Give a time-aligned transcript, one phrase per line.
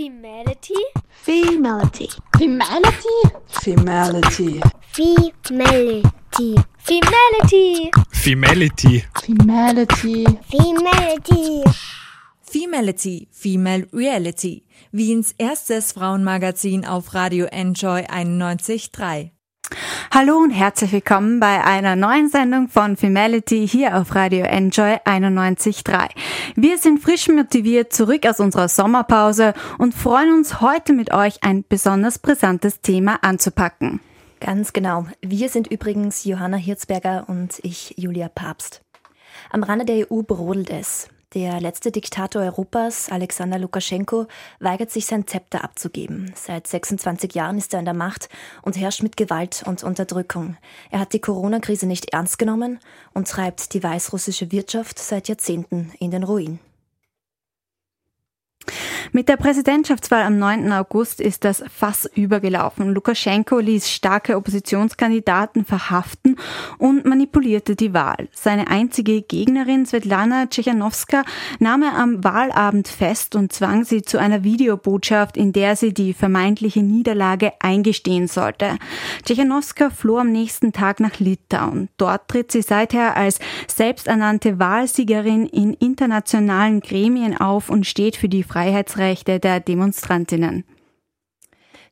[0.00, 0.80] Femality?
[1.26, 2.08] Femality.
[2.38, 3.18] Femality?
[3.50, 4.62] Femality.
[4.94, 6.54] Femality.
[6.82, 7.92] Femality!
[8.10, 9.04] Femality.
[9.20, 10.24] Femality.
[10.48, 11.64] Femality.
[12.42, 19.39] Femality, Female Reality, Wiens erstes Frauenmagazin auf Radio Enjoy 91.3.
[20.12, 26.08] Hallo und herzlich willkommen bei einer neuen Sendung von Femality hier auf Radio Enjoy 91.3.
[26.56, 31.64] Wir sind frisch motiviert zurück aus unserer Sommerpause und freuen uns heute mit euch ein
[31.68, 34.00] besonders brisantes Thema anzupacken.
[34.40, 35.06] Ganz genau.
[35.22, 38.82] Wir sind übrigens Johanna Hirzberger und ich Julia Papst.
[39.50, 41.08] Am Rande der EU brodelt es.
[41.34, 44.26] Der letzte Diktator Europas, Alexander Lukaschenko,
[44.58, 46.32] weigert sich sein Zepter abzugeben.
[46.34, 48.28] Seit 26 Jahren ist er an der Macht
[48.62, 50.56] und herrscht mit Gewalt und Unterdrückung.
[50.90, 52.80] Er hat die Corona-Krise nicht ernst genommen
[53.14, 56.58] und treibt die weißrussische Wirtschaft seit Jahrzehnten in den Ruin.
[59.12, 60.72] Mit der Präsidentschaftswahl am 9.
[60.72, 62.92] August ist das Fass übergelaufen.
[62.94, 66.36] Lukaschenko ließ starke Oppositionskandidaten verhaften
[66.78, 68.28] und manipulierte die Wahl.
[68.32, 71.24] Seine einzige Gegnerin Svetlana Tschechanowska
[71.58, 76.12] nahm er am Wahlabend fest und zwang sie zu einer Videobotschaft, in der sie die
[76.12, 78.78] vermeintliche Niederlage eingestehen sollte.
[79.24, 81.88] Tschechanowska floh am nächsten Tag nach Litauen.
[81.96, 88.44] Dort tritt sie seither als selbsternannte Wahlsiegerin in internationalen Gremien auf und steht für die
[88.90, 90.64] Freiheitsrechte der Demonstrantinnen.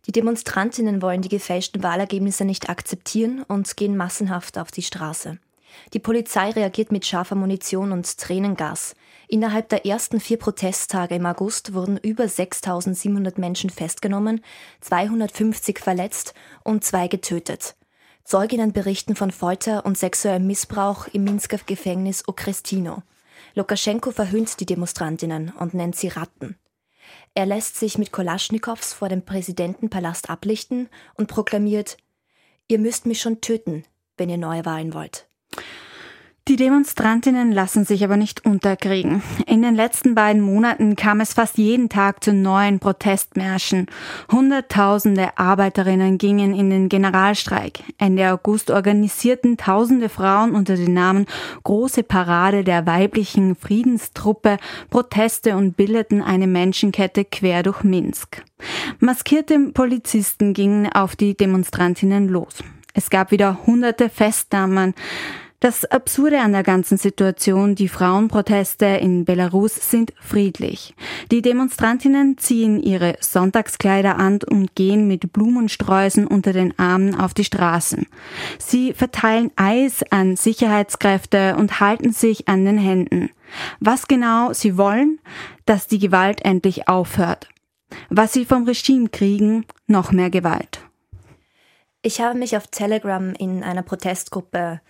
[0.06, 5.38] Die Demonstrantinnen wollen die gefälschten Wahlergebnisse nicht akzeptieren und gehen massenhaft auf die Straße.
[5.92, 8.96] Die Polizei reagiert mit scharfer Munition und Tränengas.
[9.28, 14.40] Innerhalb der ersten vier Protesttage im August wurden über 6700 Menschen festgenommen,
[14.80, 17.76] 250 verletzt und zwei getötet.
[18.24, 23.02] Zeuginnen berichten von Folter und sexuellem Missbrauch im Minsker Gefängnis Okrestino.
[23.54, 26.56] Lukaschenko verhöhnt die Demonstrantinnen und nennt sie Ratten.
[27.34, 31.96] Er lässt sich mit Kolaschnikows vor dem Präsidentenpalast ablichten und proklamiert,
[32.66, 33.84] ihr müsst mich schon töten,
[34.16, 35.28] wenn ihr neue Wahlen wollt.
[36.48, 39.22] Die Demonstrantinnen lassen sich aber nicht unterkriegen.
[39.46, 43.84] In den letzten beiden Monaten kam es fast jeden Tag zu neuen Protestmärschen.
[44.32, 47.80] Hunderttausende Arbeiterinnen gingen in den Generalstreik.
[47.98, 51.26] Ende August organisierten tausende Frauen unter dem Namen
[51.64, 54.56] Große Parade der weiblichen Friedenstruppe
[54.88, 58.42] Proteste und bildeten eine Menschenkette quer durch Minsk.
[59.00, 62.64] Maskierte Polizisten gingen auf die Demonstrantinnen los.
[62.94, 64.94] Es gab wieder hunderte Festnahmen.
[65.60, 70.94] Das Absurde an der ganzen Situation, die Frauenproteste in Belarus sind friedlich.
[71.32, 77.42] Die Demonstrantinnen ziehen ihre Sonntagskleider an und gehen mit Blumensträußen unter den Armen auf die
[77.42, 78.06] Straßen.
[78.60, 83.30] Sie verteilen Eis an Sicherheitskräfte und halten sich an den Händen.
[83.80, 85.18] Was genau sie wollen?
[85.66, 87.48] Dass die Gewalt endlich aufhört.
[88.10, 89.66] Was sie vom Regime kriegen?
[89.88, 90.78] Noch mehr Gewalt.
[92.02, 94.80] Ich habe mich auf Telegram in einer Protestgruppe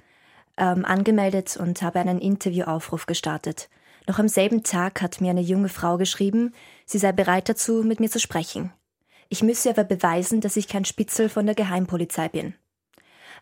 [0.59, 3.69] ähm, angemeldet und habe einen Interviewaufruf gestartet.
[4.07, 6.55] Noch am selben Tag hat mir eine junge Frau geschrieben,
[6.87, 8.73] sie sei bereit dazu, mit mir zu sprechen.
[9.29, 12.55] Ich müsse aber beweisen, dass ich kein Spitzel von der Geheimpolizei bin.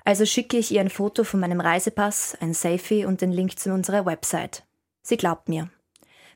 [0.05, 3.73] Also schicke ich ihr ein Foto von meinem Reisepass, ein Selfie und den Link zu
[3.73, 4.65] unserer Website.
[5.03, 5.71] Sie glaubt mir.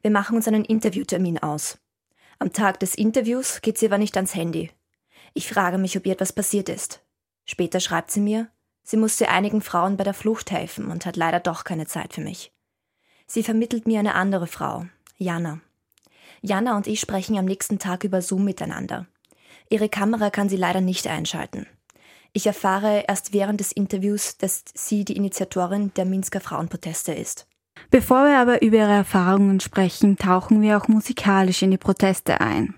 [0.02, 1.78] Wir machen uns einen Interviewtermin aus.
[2.38, 4.70] Am Tag des Interviews geht sie aber nicht ans Handy.
[5.34, 7.04] Ich frage mich, ob ihr etwas passiert ist.
[7.44, 8.48] Später schreibt sie mir,
[8.82, 12.20] Sie musste einigen Frauen bei der Flucht helfen und hat leider doch keine Zeit für
[12.20, 12.52] mich.
[13.26, 14.86] Sie vermittelt mir eine andere Frau,
[15.16, 15.60] Jana.
[16.42, 19.06] Jana und ich sprechen am nächsten Tag über Zoom miteinander.
[19.68, 21.66] Ihre Kamera kann sie leider nicht einschalten.
[22.32, 27.46] Ich erfahre erst während des Interviews, dass sie die Initiatorin der Minsker Frauenproteste ist.
[27.90, 32.74] Bevor wir aber über ihre Erfahrungen sprechen, tauchen wir auch musikalisch in die Proteste ein.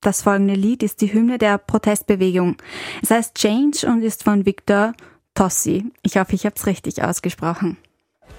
[0.00, 2.56] Das folgende Lied ist die Hymne der Protestbewegung.
[3.02, 4.94] Es heißt Change und ist von Victor
[5.38, 5.84] Tossi.
[6.02, 7.76] Ich hoffe, ich habe es richtig ausgesprochen.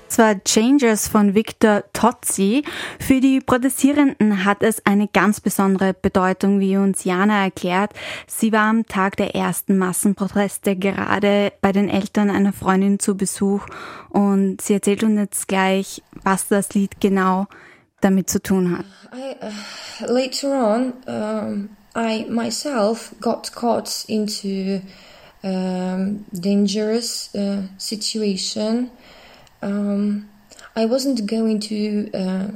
[0.09, 2.63] Es war Changers von Victor Tozzi.
[2.99, 7.91] Für die Protestierenden hat es eine ganz besondere Bedeutung, wie uns Jana erklärt.
[8.27, 13.65] Sie war am Tag der ersten Massenproteste gerade bei den Eltern einer Freundin zu Besuch
[14.09, 17.47] und sie erzählt uns jetzt gleich, was das Lied genau
[18.01, 18.85] damit zu tun hat.
[19.13, 24.81] I, uh, later on, um, I myself got caught into
[25.43, 28.91] um, dangerous uh, situation.
[29.61, 30.29] Um,
[30.75, 32.47] I wasn't going to uh,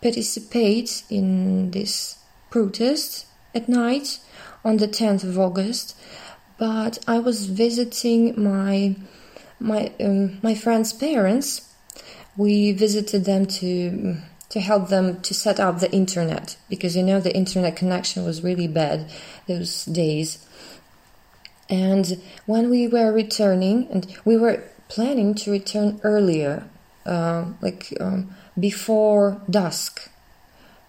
[0.00, 2.18] participate in this
[2.50, 4.18] protest at night
[4.64, 5.96] on the 10th of August,
[6.58, 8.96] but I was visiting my
[9.58, 11.72] my um, my friend's parents.
[12.36, 14.16] We visited them to
[14.50, 18.44] to help them to set up the internet because you know the internet connection was
[18.44, 19.10] really bad
[19.48, 20.46] those days.
[21.72, 26.68] And when we were returning, and we were planning to return earlier,
[27.06, 30.10] uh, like um, before dusk,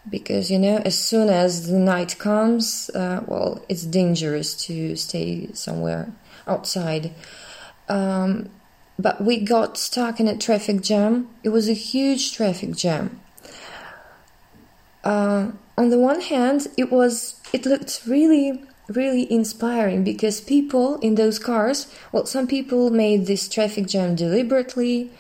[0.09, 5.47] because you know, as soon as the night comes, uh, well, it's dangerous to stay
[5.53, 6.11] somewhere
[6.47, 7.13] outside.
[7.87, 8.49] Um,
[8.99, 11.29] but we got stuck in a traffic jam.
[11.43, 13.21] It was a huge traffic jam.
[15.05, 21.15] Uh, on the one hand, it was it looked really really inspiring because people in
[21.15, 25.11] those cars, well, some people made this traffic jam deliberately.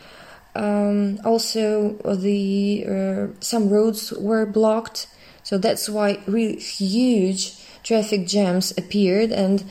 [0.55, 5.07] Um, also, the uh, some roads were blocked,
[5.41, 9.31] so that's why really huge traffic jams appeared.
[9.31, 9.63] And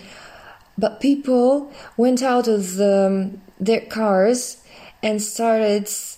[0.79, 3.31] but people went out of the,
[3.61, 4.63] their cars
[5.03, 6.12] and started uh,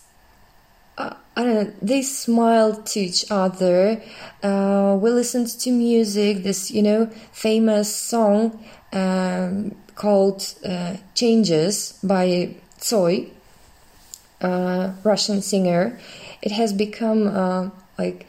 [1.37, 4.01] I don't know, they smiled to each other.
[4.43, 12.55] Uh, we listened to music, this, you know, famous song um, called uh, Changes by
[12.79, 13.31] Tsoi,
[14.41, 15.99] uh, Russian singer.
[16.41, 18.27] It has become uh, like,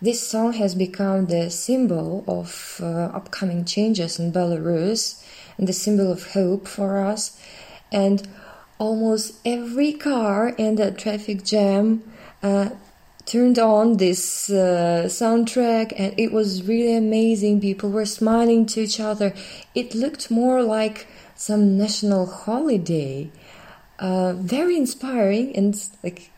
[0.00, 5.22] this song has become the symbol of uh, upcoming changes in Belarus
[5.58, 7.38] and the symbol of hope for us.
[7.92, 8.26] And
[8.78, 12.04] almost every car in the traffic jam
[12.42, 12.70] uh,
[13.26, 17.60] turned on this uh, soundtrack and it was really amazing.
[17.60, 19.34] People were smiling to each other.
[19.74, 23.30] It looked more like some national holiday.
[23.98, 26.30] Uh, very inspiring and like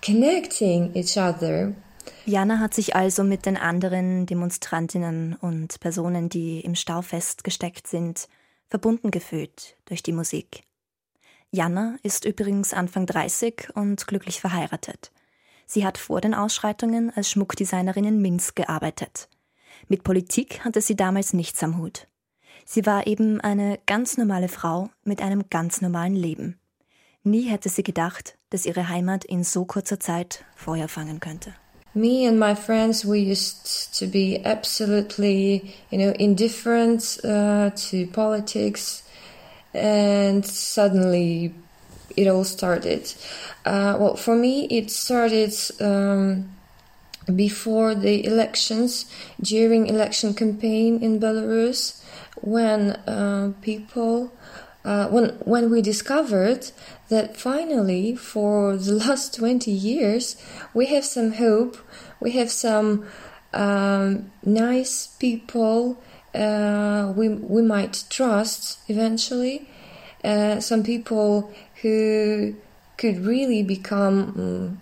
[0.00, 1.74] connecting each other.
[2.24, 8.28] Jana hat sich also mit den anderen Demonstrantinnen und Personen, die im Stau festgesteckt sind,
[8.68, 10.67] verbunden gefühlt durch die Musik.
[11.50, 15.10] Jana ist übrigens Anfang 30 und glücklich verheiratet.
[15.66, 19.28] Sie hat vor den Ausschreitungen als Schmuckdesignerin in Minsk gearbeitet.
[19.88, 22.06] Mit Politik hatte sie damals nichts am Hut.
[22.66, 26.58] Sie war eben eine ganz normale Frau mit einem ganz normalen Leben.
[27.22, 31.54] Nie hätte sie gedacht, dass ihre Heimat in so kurzer Zeit Feuer fangen könnte.
[31.94, 39.02] Me and my friends, we used to be absolutely, you know, indifferent uh, to politics.
[39.74, 41.54] And suddenly
[42.16, 43.12] it all started.
[43.64, 46.50] Uh, well, for me, it started um,
[47.34, 49.10] before the elections,
[49.40, 52.02] during election campaign in Belarus,
[52.40, 54.32] when uh, people.
[54.84, 56.70] Uh, when when we discovered
[57.08, 60.40] that finally for the last 20 years
[60.72, 61.76] we have some hope
[62.20, 63.04] we have some
[63.52, 66.00] um, nice people
[66.34, 69.68] uh, we we might trust eventually.
[70.24, 71.52] Uh, some people
[71.82, 72.54] who
[72.96, 74.80] could really become um,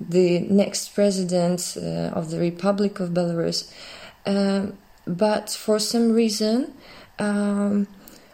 [0.00, 3.72] the next president uh, of the Republic of Belarus.
[4.26, 4.76] Um,
[5.06, 6.74] but for some reason,
[7.18, 7.86] um,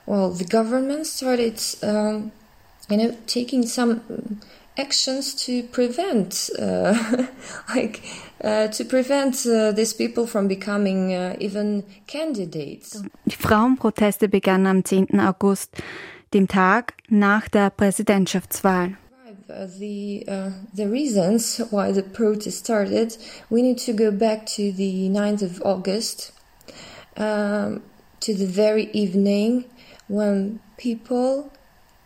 [0.06, 2.32] well, the government started, um,
[2.88, 4.40] you know, taking some
[4.76, 7.26] actions to prevent, uh,
[7.74, 8.02] like,
[8.42, 13.02] uh, to prevent uh, these people from becoming uh, even candidates.
[13.24, 15.20] Die Frauenproteste begannen am 10.
[15.20, 15.70] August,
[16.34, 18.96] dem Tag nach der Präsidentschaftswahl.
[19.48, 23.16] Uh, the uh, the reasons why the protest started,
[23.48, 26.32] we need to go back to the 9th of August,
[27.16, 27.80] um,
[28.18, 29.64] to the very evening
[30.08, 31.50] when people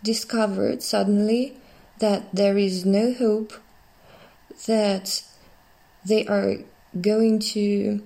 [0.03, 1.55] discovered suddenly
[2.01, 3.53] that there is no hope,
[4.67, 5.23] that
[6.05, 6.57] they are
[7.01, 8.03] going to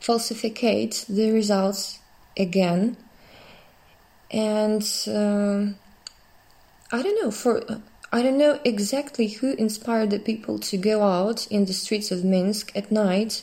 [0.00, 1.98] falsificate the results
[2.36, 2.96] again.
[4.30, 5.76] And um,
[6.90, 7.62] I don't know for
[8.12, 12.24] I don't know exactly who inspired the people to go out in the streets of
[12.24, 13.42] Minsk at night.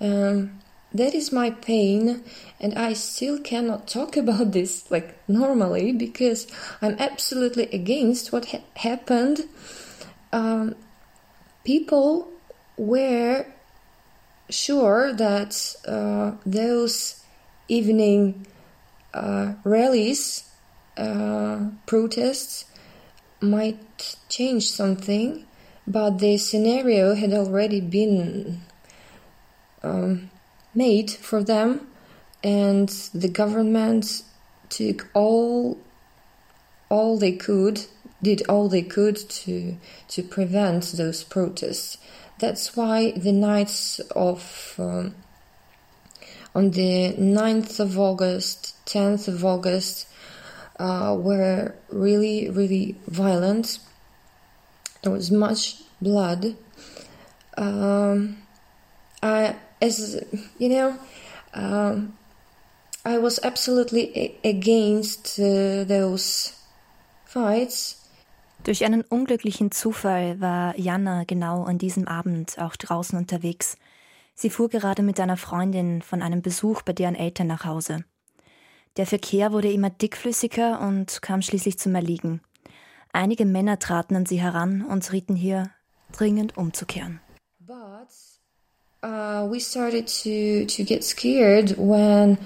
[0.00, 0.60] Um,
[0.98, 2.24] that is my pain,
[2.60, 6.46] and I still cannot talk about this like normally because
[6.82, 9.44] I'm absolutely against what ha- happened.
[10.32, 10.74] Um,
[11.64, 12.28] people
[12.76, 13.46] were
[14.50, 17.24] sure that uh, those
[17.68, 18.46] evening
[19.12, 20.48] uh, rallies,
[20.96, 22.66] uh, protests
[23.40, 25.46] might change something,
[25.86, 28.60] but the scenario had already been
[29.82, 30.30] um,
[30.76, 31.88] made for them,
[32.44, 34.22] and the government
[34.68, 35.78] took all
[36.88, 37.86] all they could,
[38.22, 39.76] did all they could to
[40.08, 41.98] to prevent those protests.
[42.38, 45.14] That's why the nights of um,
[46.56, 50.08] on the 9th of August, 10th of August
[50.78, 53.78] uh, were really, really violent.
[55.02, 56.56] There was much blood.
[57.58, 58.38] Um,
[59.22, 60.22] I, as
[60.58, 60.94] you know,
[61.54, 62.12] um,
[63.04, 66.52] I was absolutely against uh, those
[67.24, 68.02] fights.
[68.64, 73.76] Durch einen unglücklichen Zufall war Jana genau an diesem Abend auch draußen unterwegs.
[74.34, 78.04] Sie fuhr gerade mit einer Freundin von einem Besuch bei deren Eltern nach Hause.
[78.96, 82.40] Der Verkehr wurde immer dickflüssiger und kam schließlich zum Erliegen.
[83.12, 85.70] Einige Männer traten an sie heran und rieten hier,
[86.12, 87.20] dringend umzukehren.
[87.60, 88.35] But
[89.06, 92.38] uh, we started to, to get scared when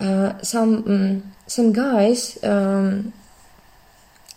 [0.00, 3.12] uh, some, um, some guys um,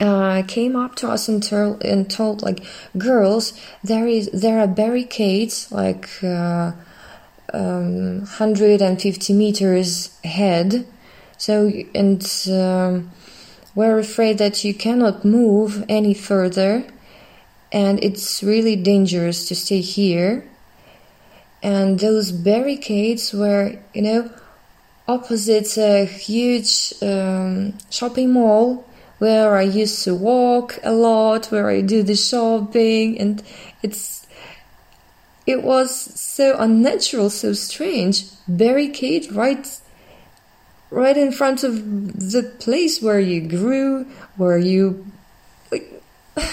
[0.02, 2.66] uh, came up to us and, told, and told like
[2.98, 6.72] girls there is there are barricades like uh,
[7.54, 10.86] um, 150 meters ahead.
[11.38, 12.22] So and
[12.52, 13.12] um,
[13.74, 16.86] we're afraid that you cannot move any further
[17.72, 20.50] and it's really dangerous to stay here
[21.62, 24.30] and those barricades were you know
[25.08, 28.86] opposite a huge um, shopping mall
[29.18, 33.44] where I used to walk a lot, where I do the shopping, and
[33.84, 34.26] it's
[35.46, 38.26] it was so unnatural, so strange.
[38.48, 39.68] Barricade right
[40.92, 41.74] right in front of
[42.32, 44.06] the place where you grew,
[44.38, 45.06] where you
[45.72, 46.02] like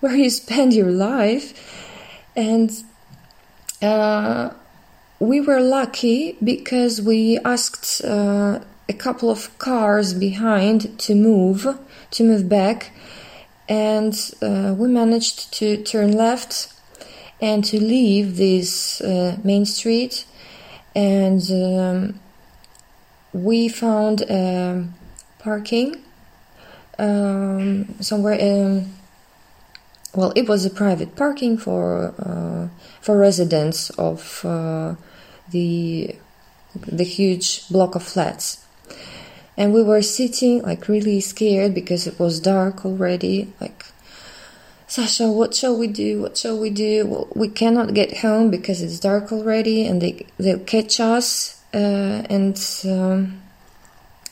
[0.00, 1.52] where you spend your life,
[2.34, 2.84] and
[3.82, 4.50] uh,
[5.18, 8.04] we were lucky because we asked.
[8.04, 11.78] Uh, a couple of cars behind to move,
[12.10, 12.92] to move back,
[13.68, 16.72] and uh, we managed to turn left
[17.40, 20.26] and to leave this uh, main street,
[20.94, 22.20] and um,
[23.32, 24.94] we found um,
[25.38, 26.02] parking
[26.98, 28.34] um, somewhere.
[28.34, 28.90] In,
[30.14, 32.68] well, it was a private parking for uh,
[33.00, 34.94] for residents of uh,
[35.50, 36.14] the
[36.74, 38.64] the huge block of flats.
[39.56, 43.84] And we were sitting like really scared because it was dark already like
[44.86, 46.20] sasha what shall we do?
[46.22, 47.06] What shall we do?
[47.06, 52.24] Well, we cannot get home because it's dark already and they they'll catch us uh,
[52.28, 53.42] and um,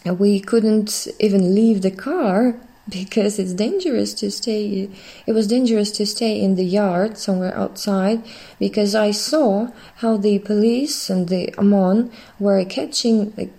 [0.04, 2.56] we couldn't even leave the car
[2.90, 4.90] because it's dangerous to stay
[5.26, 8.22] it was dangerous to stay in the yard somewhere outside
[8.58, 13.52] because i saw how the police and the amon were catching like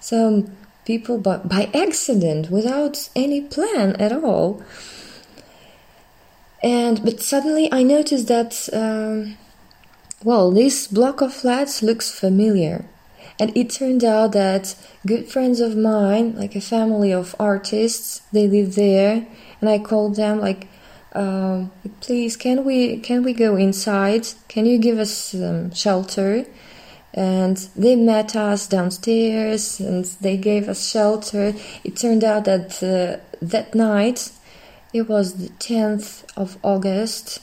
[0.00, 0.50] some
[0.90, 4.62] people by, by accident without any plan at all.
[6.62, 9.36] And but suddenly I noticed that um,
[10.24, 12.84] well, this block of flats looks familiar.
[13.40, 18.46] And it turned out that good friends of mine, like a family of artists, they
[18.46, 19.26] live there,
[19.60, 20.68] and I called them like,
[21.14, 24.28] um, "Please, can we can we go inside?
[24.48, 25.34] Can you give us
[25.74, 26.44] shelter?"
[27.12, 31.54] and they met us downstairs and they gave us shelter.
[31.82, 34.30] It turned out that uh, that night,
[34.92, 37.40] it was the 10th of August,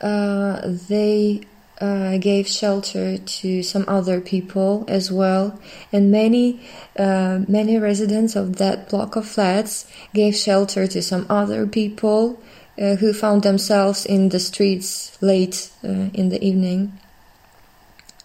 [0.00, 1.42] uh, they
[1.80, 5.58] uh, gave shelter to some other people as well,
[5.92, 6.60] and many
[6.98, 12.40] uh, many residents of that block of flats gave shelter to some other people
[12.78, 16.98] uh, who found themselves in the streets late uh, in the evening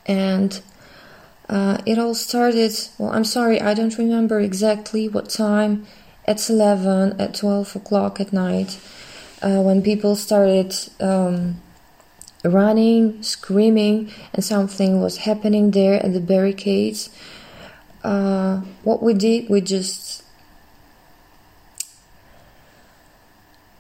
[0.06, 0.62] and
[1.50, 2.74] uh, it all started.
[2.98, 5.86] Well, I'm sorry, I don't remember exactly what time.
[6.28, 8.80] At 11, at 12 o'clock at night,
[9.44, 11.62] uh, when people started um,
[12.50, 17.10] running, screaming, and something was happening there at the barricades.
[18.04, 20.24] Uh, what we did, we just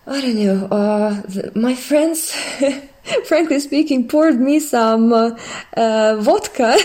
[0.07, 0.65] I don't know.
[0.67, 2.31] Uh, the, my friends
[3.25, 6.77] frankly speaking, poured me some uh, vodka.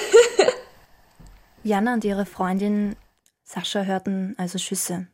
[1.65, 2.97] Jana und ihre Freundin
[3.45, 5.09] Sascha hörten also Schüsse.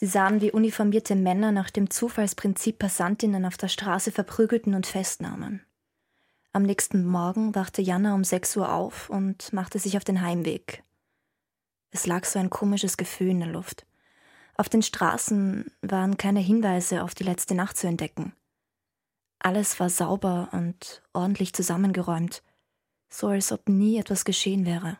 [0.00, 5.66] Sie sahen, wie uniformierte Männer nach dem Zufallsprinzip Passantinnen auf der Straße verprügelten und festnahmen.
[6.52, 10.84] Am nächsten Morgen wachte Jana um 6 Uhr auf und machte sich auf den Heimweg.
[11.90, 13.86] Es lag so ein komisches Gefühl in der Luft.
[14.54, 18.34] Auf den Straßen waren keine Hinweise auf die letzte Nacht zu entdecken.
[19.40, 22.42] Alles war sauber und ordentlich zusammengeräumt,
[23.08, 24.98] so als ob nie etwas geschehen wäre.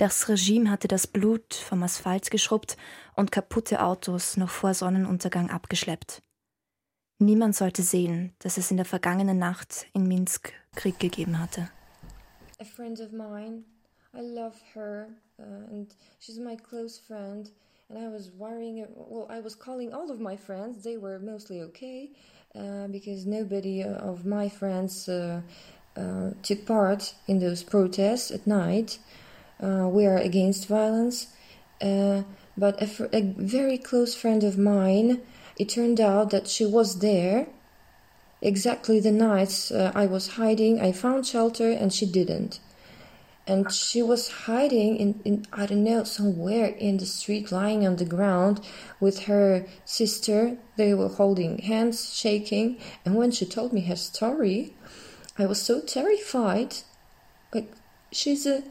[0.00, 2.78] Das Regime hatte das Blut vom Asphalt geschrubbt
[3.16, 6.22] und kaputte Autos noch vor Sonnenuntergang abgeschleppt.
[7.18, 11.68] Niemand sollte sehen, dass es in der vergangenen Nacht in Minsk Krieg gegeben hatte.
[12.58, 13.64] A friend of mine,
[14.14, 17.50] I love her uh, and she's my close friend
[17.90, 18.86] and I was worrying.
[18.96, 20.82] Well, I was calling all of my friends.
[20.82, 22.08] They were mostly okay
[22.54, 25.42] uh, because nobody of my friends uh,
[25.94, 28.98] uh, took part in those protests at night.
[29.62, 31.28] Uh, we are against violence,
[31.82, 32.22] uh,
[32.56, 35.20] but a, fr- a very close friend of mine.
[35.58, 37.46] It turned out that she was there
[38.42, 40.80] exactly the nights uh, I was hiding.
[40.80, 42.60] I found shelter and she didn't
[43.50, 47.96] and she was hiding in, in I don't know somewhere in the street lying on
[47.96, 48.60] the ground
[49.00, 54.76] with her sister they were holding hands shaking and when she told me her story
[55.36, 56.76] I was so terrified
[57.52, 57.72] like
[58.12, 58.62] she's a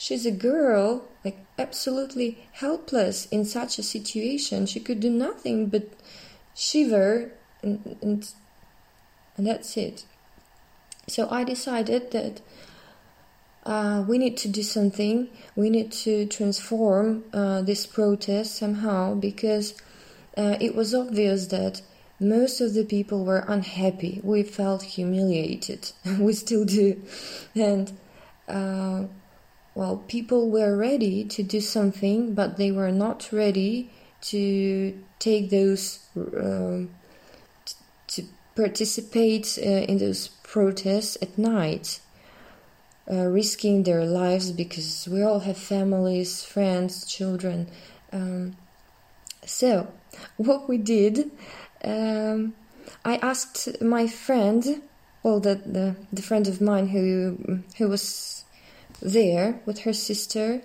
[0.00, 5.90] she's a girl like absolutely helpless in such a situation she could do nothing but
[6.54, 7.30] shiver
[7.62, 8.32] and and,
[9.36, 10.04] and that's it
[11.06, 12.40] so I decided that
[13.66, 15.28] uh, we need to do something.
[15.56, 19.74] We need to transform uh, this protest somehow because
[20.36, 21.82] uh, it was obvious that
[22.18, 24.20] most of the people were unhappy.
[24.22, 25.92] We felt humiliated.
[26.18, 27.02] we still do.
[27.54, 27.92] And,
[28.48, 29.04] uh,
[29.74, 33.90] well, people were ready to do something, but they were not ready
[34.22, 36.90] to take those, um,
[37.64, 37.74] t-
[38.08, 38.24] to
[38.56, 42.00] participate uh, in those protests at night
[43.10, 47.68] uh, risking their lives because we all have families, friends, children.
[48.12, 48.56] Um,
[49.44, 49.88] so,
[50.36, 51.30] what we did,
[51.82, 52.54] um,
[53.04, 54.82] I asked my friend,
[55.22, 58.39] well, the, the, the friend of mine who who was
[59.00, 60.62] there with her sister.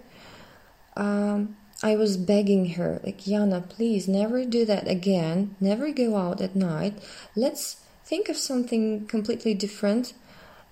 [0.95, 5.55] Um, I was begging her, like, Yana, please never do that again.
[5.59, 6.97] Never go out at night.
[7.35, 10.13] Let's think of something completely different.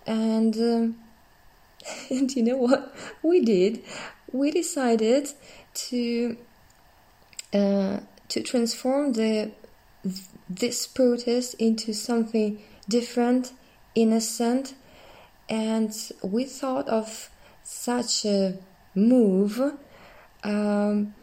[0.05, 0.95] And um,
[2.09, 3.83] and you know what we did?
[4.31, 5.29] We decided
[5.89, 6.37] to
[7.53, 9.51] uh, to transform the
[10.49, 13.53] this protest into something different,
[13.95, 14.75] innocent,
[15.49, 17.29] and we thought of
[17.63, 18.57] such a
[18.95, 19.59] move
[20.43, 21.13] um,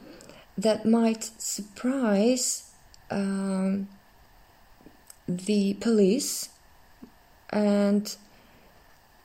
[0.56, 2.72] that might surprise
[3.10, 3.88] um,
[5.28, 6.50] the police
[7.50, 8.16] and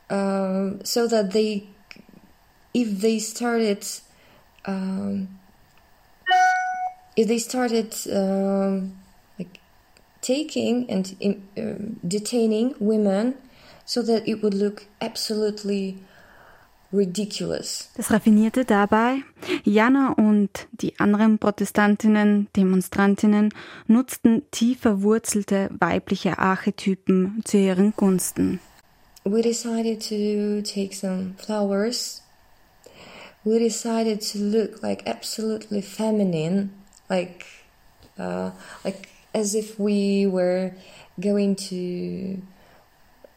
[0.09, 1.67] um, so that they
[2.73, 3.85] if they started
[4.65, 5.39] um,
[7.15, 8.97] if they started um,
[9.39, 9.59] like
[10.21, 11.15] taking and
[11.57, 13.35] um, detaining women
[13.85, 15.97] so that it would look absolutely
[16.95, 17.89] ridiculous.
[17.95, 19.17] Das Raffinierte dabei,
[19.63, 23.53] Jana und die anderen Protestantinnen, Demonstrantinnen
[23.87, 28.59] nutzten tief verwurzelte weibliche Archetypen zu ihren Gunsten.
[29.25, 32.21] we decided to take some flowers.
[33.43, 36.71] We decided to look like absolutely feminine,
[37.09, 37.45] like
[38.19, 38.51] uh,
[38.83, 40.73] like as if we were
[41.19, 42.41] going to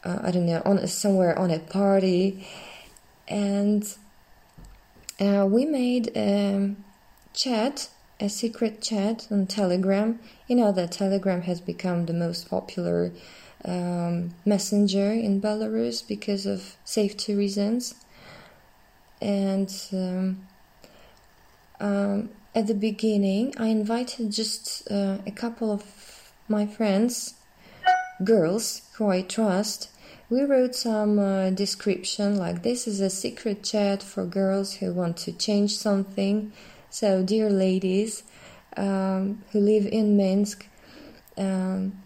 [0.05, 2.47] uh, I don't know on somewhere on a party,
[3.29, 3.95] and
[5.21, 6.75] uh, we made a
[7.35, 7.89] chat,
[8.21, 10.19] a secret chat on Telegram.
[10.47, 13.13] You know that Telegram has become the most popular
[13.65, 17.95] um, messenger in Belarus because of safety reasons.
[19.21, 20.47] And um,
[21.81, 27.35] um, at the beginning, I invited just uh, a couple of my friends,
[28.25, 29.91] girls who I trust.
[30.31, 35.17] We wrote some uh, description like this is a secret chat for girls who want
[35.19, 36.53] to change something.
[36.91, 38.25] So, dear ladies
[38.77, 40.67] um, who live in Minsk,
[41.39, 42.03] um,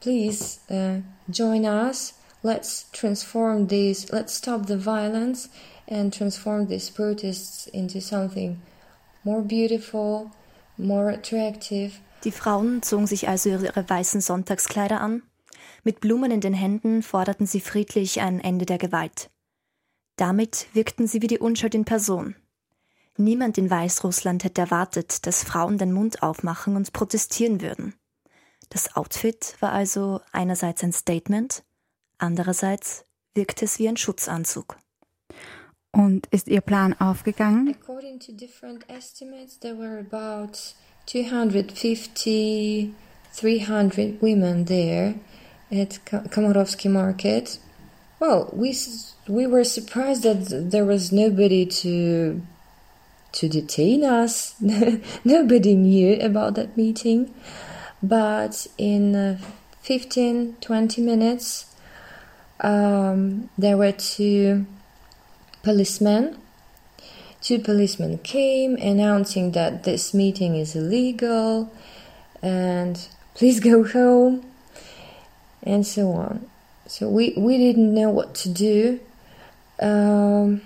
[0.00, 1.00] please uh,
[1.30, 2.12] join us.
[2.42, 5.48] Let's transform this, let's stop the violence
[5.88, 8.60] and transform these protests into something
[9.24, 10.32] more beautiful,
[10.76, 12.00] more attractive.
[12.24, 15.22] Die Frauen zogen sich also ihre weißen Sonntagskleider an.
[15.86, 19.30] Mit Blumen in den Händen forderten sie friedlich ein Ende der Gewalt.
[20.16, 22.34] Damit wirkten sie wie die Unschuld in Person.
[23.16, 27.94] Niemand in Weißrussland hätte erwartet, dass Frauen den Mund aufmachen und protestieren würden.
[28.68, 31.62] Das Outfit war also einerseits ein Statement,
[32.18, 34.76] andererseits wirkte es wie ein Schutzanzug.
[35.92, 37.76] Und ist Ihr Plan aufgegangen?
[37.80, 40.58] According to different estimates, there were about
[41.06, 42.92] 250,
[43.40, 45.14] 300 women there
[45.70, 47.58] at Komorovsky Market.
[48.20, 48.76] Well, we
[49.28, 52.42] we were surprised that there was nobody to
[53.32, 54.54] to detain us.
[55.24, 57.34] nobody knew about that meeting.
[58.02, 59.38] but in uh,
[59.82, 61.74] 15 20 minutes
[62.60, 64.66] um, there were two
[65.62, 66.38] policemen
[67.40, 71.72] two policemen came announcing that this meeting is illegal
[72.42, 74.44] and please go home
[75.66, 76.48] and so on.
[76.86, 79.00] So we, we didn't know what to do,
[79.80, 80.62] um,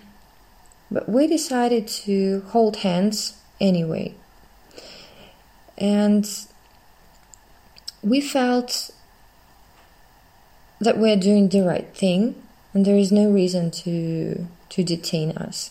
[0.90, 4.14] but we decided to hold hands anyway.
[5.78, 6.28] And
[8.02, 8.90] we felt
[10.80, 15.70] that we're doing the right thing and there is no reason to, to detain us.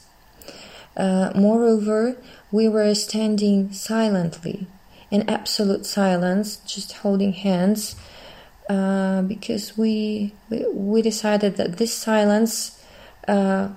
[0.97, 2.17] Uh, moreover,
[2.51, 4.67] we were standing silently
[5.09, 7.95] in absolute silence, just holding hands,
[8.69, 12.79] uh, because we, we, we decided that this silence
[13.27, 13.69] uh,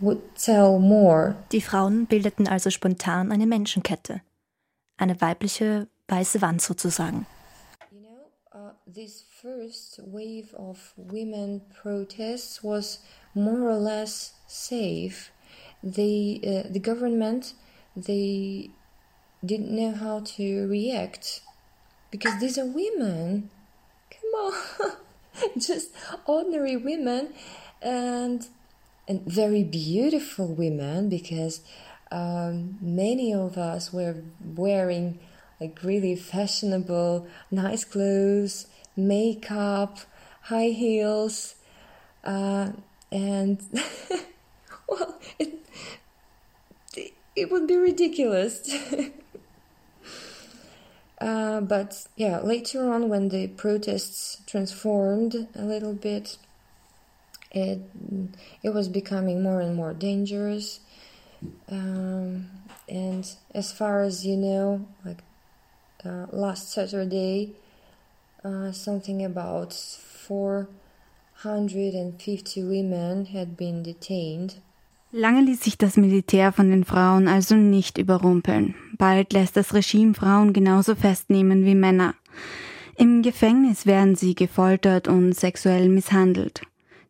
[0.00, 1.36] would tell more.
[1.52, 4.20] Die Frauen bildeten also spontan eine Menschenkette,
[4.96, 7.26] eine weibliche weiße Wand sozusagen.
[7.92, 13.00] You know, uh, this first wave of women protests was
[13.34, 15.30] more or less safe.
[15.82, 17.54] They, uh, the government,
[17.96, 18.70] they
[19.44, 21.42] didn't know how to react
[22.10, 23.50] because these are women.
[24.38, 24.92] On,
[25.58, 25.90] just
[26.26, 27.32] ordinary women,
[27.82, 28.46] and
[29.06, 31.62] and very beautiful women because
[32.10, 34.16] um, many of us were
[34.54, 35.18] wearing
[35.60, 39.98] like really fashionable, nice clothes, makeup,
[40.42, 41.56] high heels,
[42.24, 42.70] uh,
[43.10, 43.60] and
[44.88, 45.54] well, it,
[47.34, 48.70] it would be ridiculous.
[51.20, 56.36] uh, but yeah, later on, when the protests transformed a little bit,
[57.50, 57.80] it
[58.62, 60.78] it was becoming more and more dangerous.
[61.68, 62.50] Um,
[62.88, 65.18] and as far as you know, like
[66.04, 67.54] uh, last Saturday,
[68.44, 74.60] uh, something about 450 women had been detained.
[75.10, 78.74] Lange ließ sich das Militär von den Frauen also nicht überrumpeln.
[78.98, 82.14] Bald lässt das Regime Frauen genauso festnehmen wie Männer.
[82.94, 86.60] Im Gefängnis werden sie gefoltert und sexuell misshandelt.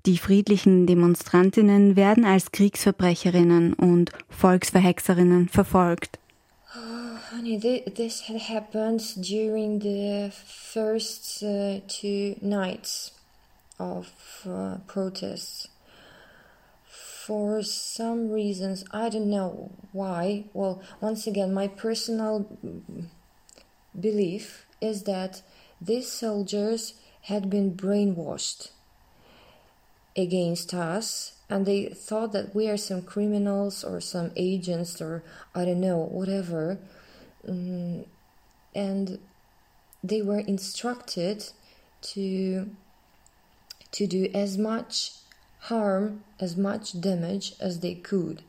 [0.07, 6.21] Die friedlichen Demonstrantinnen werden als Kriegsverbrecherinnen und Volksverhexerinnen verfolgt.
[6.77, 7.59] Oh, honey,
[7.97, 13.13] this had happened during the first uh, two nights
[13.81, 14.07] of
[14.47, 15.69] uh, protests.
[17.29, 20.45] For some reasons, I don't know why.
[20.55, 22.49] Well, once again, my personal
[23.93, 25.43] belief is that
[25.79, 28.71] these soldiers had been brainwashed
[30.17, 35.23] against us and they thought that we are some criminals or some agents or
[35.55, 36.79] I don't know, whatever.
[37.47, 38.07] Mm,
[38.75, 39.19] and
[40.03, 41.45] they were instructed
[42.15, 42.71] to
[43.93, 45.13] to do as much
[45.63, 48.43] harm, as much damage as they could.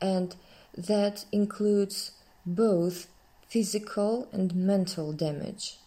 [0.00, 0.34] And
[0.76, 2.12] that includes
[2.44, 3.08] both
[3.48, 5.78] physical and mental damage.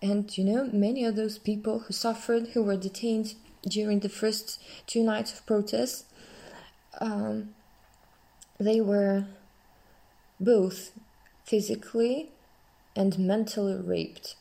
[0.00, 4.60] And you know, many of those people who suffered, who were detained during the first
[4.86, 6.06] two nights of protest,
[7.00, 7.54] um,
[8.58, 9.26] they were
[10.40, 10.92] both
[11.44, 12.30] physically
[12.96, 14.36] and mentally raped.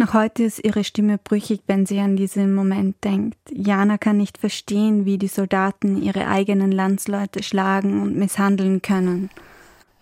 [0.00, 3.36] Noch heute ist ihre Stimme brüchig, wenn sie an diesen Moment denkt.
[3.52, 9.28] Jana kann nicht verstehen, wie die Soldaten ihre eigenen Landsleute schlagen und misshandeln können.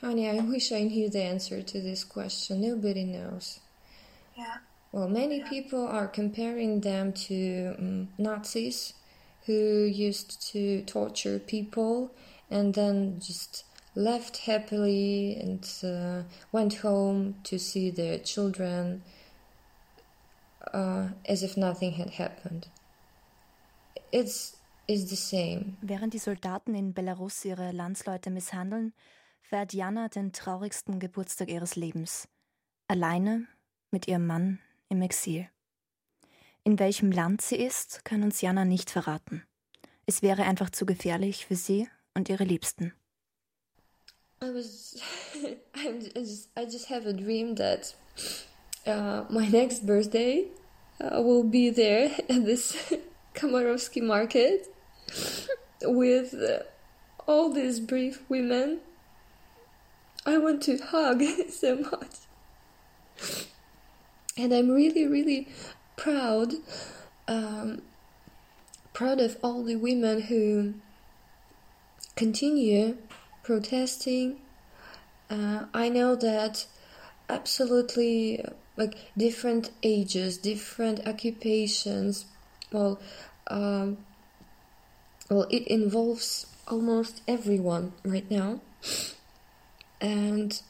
[0.01, 2.61] Honey, I wish I knew the answer to this question.
[2.61, 3.59] Nobody knows.
[4.37, 4.61] Yeah.
[4.93, 8.95] Well, many people are comparing them to um, Nazis
[9.47, 12.11] who used to torture people
[12.49, 13.65] and then just
[13.97, 19.03] left happily and uh, went home to see their children
[20.73, 22.69] uh, as if nothing had happened.
[24.11, 25.77] It's, it's the same.
[25.83, 28.93] Während die Soldaten in Belarus ihre Landsleute misshandeln,
[29.43, 32.29] feiert Jana den traurigsten Geburtstag ihres Lebens.
[32.87, 33.47] Alleine
[33.91, 35.49] mit ihrem Mann im Exil.
[36.65, 39.43] In welchem Land sie ist, kann uns Jana nicht verraten.
[40.07, 42.93] Es wäre einfach zu gefährlich für sie und ihre Liebsten.
[44.41, 44.97] I was,
[45.75, 47.95] I'm just, I just have a dream that
[48.87, 50.47] uh, my next birthday
[51.01, 52.93] uh, will be there at this
[53.35, 54.67] Komarowski market
[55.83, 56.65] with uh,
[57.27, 58.81] all these brave women.
[60.27, 63.47] I want to hug so much.
[64.37, 65.49] And I'm really, really
[65.97, 66.55] proud,
[67.27, 67.83] um,
[68.93, 70.75] proud of all the women who
[72.15, 72.99] continue
[73.43, 74.41] protesting.
[75.31, 76.67] Uh, I know that
[77.29, 78.45] absolutely
[78.79, 82.27] like different ages, different occupations.
[82.73, 83.01] Well,
[83.49, 83.99] um,
[85.29, 88.61] well, it involves almost everyone right now.
[90.01, 90.63] And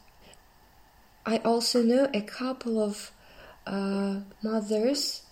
[1.26, 3.12] I also know a couple of
[3.66, 5.22] uh, mothers,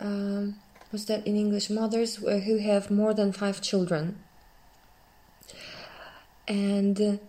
[0.00, 0.56] um,
[0.90, 1.68] what's that in English?
[1.68, 4.18] Mothers who have more than five children.
[6.48, 7.20] And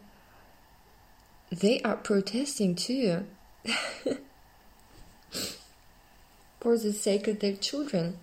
[1.52, 3.26] they are protesting too
[6.66, 8.18] for the sake of their children.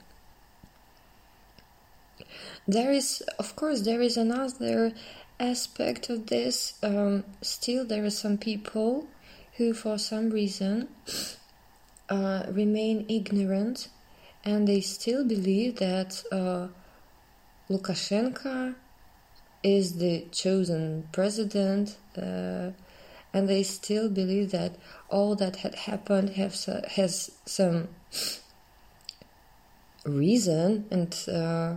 [2.67, 4.95] There is, of course, there is another
[5.39, 6.77] aspect of this.
[6.83, 9.07] Um, still, there are some people
[9.59, 10.89] who, for some reason,
[12.09, 13.87] uh, remain ignorant
[14.45, 16.67] and they still believe that uh,
[17.71, 18.75] Lukashenko
[19.63, 22.73] is the chosen president, uh,
[23.33, 24.73] and they still believe that
[25.09, 26.67] all that had happened has,
[26.97, 27.89] has some
[30.05, 31.77] reason and uh,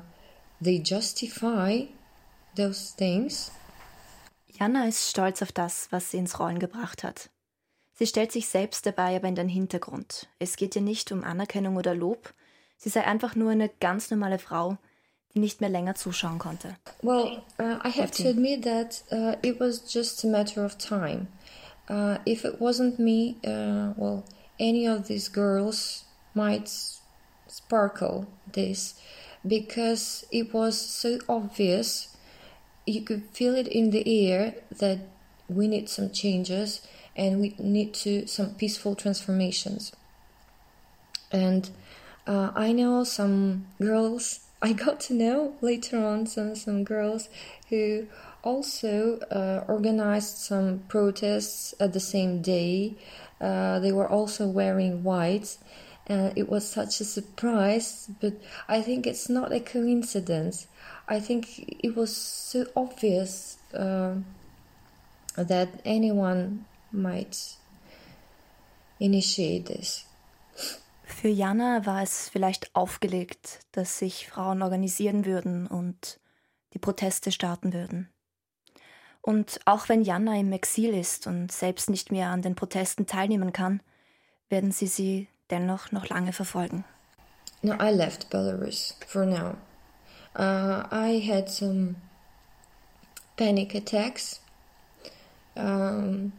[0.61, 1.81] they justify
[2.55, 3.51] those things.
[4.59, 7.29] Jana ist stolz auf das, was sie ins Rollen gebracht hat.
[7.97, 10.27] Sie stellt sich selbst dabei aber in den Hintergrund.
[10.39, 12.33] Es geht ihr nicht um Anerkennung oder Lob.
[12.77, 14.77] Sie sei einfach nur eine ganz normale Frau,
[15.33, 16.75] die nicht mehr länger zuschauen konnte.
[17.01, 21.27] Well, uh, I have to admit that uh, it was just a matter of time.
[21.87, 24.25] Uh, if it wasn't me, uh, well,
[24.59, 26.69] any of these girls might
[27.47, 28.99] sparkle this
[29.45, 32.15] because it was so obvious.
[32.85, 34.99] You could feel it in the air that
[35.47, 39.91] we need some changes and we need to some peaceful transformations.
[41.31, 41.69] And
[42.27, 44.41] uh, I know some girls.
[44.61, 47.29] I got to know later on some some girls
[47.69, 48.07] who
[48.45, 52.95] also uh, organized some protests at the same day.
[53.41, 55.58] Uh, they were also wearing white,
[56.08, 58.10] and it was such a surprise.
[58.21, 58.34] But
[58.69, 60.67] I think it's not a coincidence.
[61.08, 64.15] I think it was so obvious uh,
[65.36, 67.58] that anyone might
[68.99, 70.05] initiate this.
[71.03, 76.19] Für Jana war es vielleicht aufgelegt, dass sich Frauen organisieren würden und
[76.73, 78.10] die Proteste starten würden.
[79.25, 83.53] Und auch wenn Jana im Exil ist und selbst nicht mehr an den Protesten teilnehmen
[83.53, 83.81] kann,
[84.49, 86.85] werden sie sie dennoch noch lange verfolgen.
[87.63, 89.55] No, I left Belarus for now.
[90.38, 91.95] Uh, I had some
[93.35, 94.41] panic attacks.
[95.55, 96.33] Um,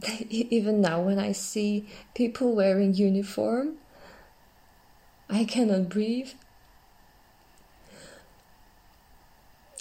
[0.30, 3.74] even now, when I see people wearing uniform,
[5.28, 6.30] I cannot breathe.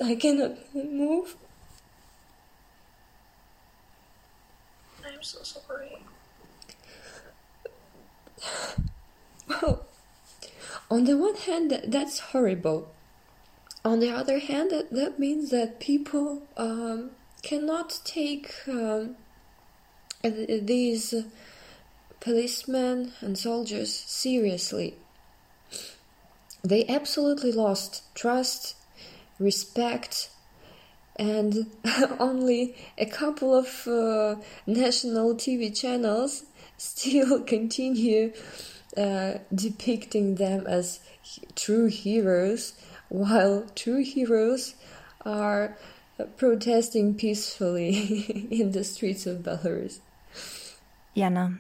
[0.02, 1.38] I cannot move.
[5.24, 6.04] So sorry.
[9.48, 9.86] Well,
[10.92, 12.92] on the one hand, that, that's horrible.
[13.86, 19.16] On the other hand, that, that means that people um, cannot take um,
[20.24, 21.14] these
[22.20, 24.96] policemen and soldiers seriously.
[26.64, 28.76] They absolutely lost trust,
[29.40, 30.30] respect,
[31.18, 31.68] and
[32.20, 36.44] only a couple of uh, national TV channels
[36.78, 38.34] still continue
[38.98, 41.00] uh, depicting them as
[41.56, 42.74] true heroes,
[43.10, 44.76] while true heroes
[45.26, 45.76] are
[46.38, 50.02] protesting peacefully in the streets of Belarus.
[51.14, 51.60] Jana,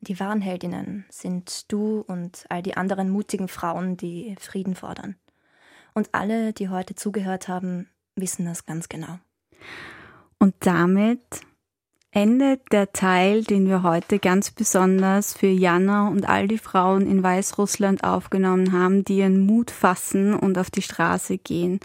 [0.00, 5.16] die wahren Heldinnen sind du und all die anderen mutigen Frauen, die Frieden fordern.
[5.94, 7.88] Und alle, die heute zugehört haben,
[8.20, 9.18] wissen das ganz genau.
[10.38, 11.20] Und damit
[12.12, 17.22] endet der Teil, den wir heute ganz besonders für Jana und all die Frauen in
[17.22, 21.78] Weißrussland aufgenommen haben, die ihren Mut fassen und auf die Straße gehen.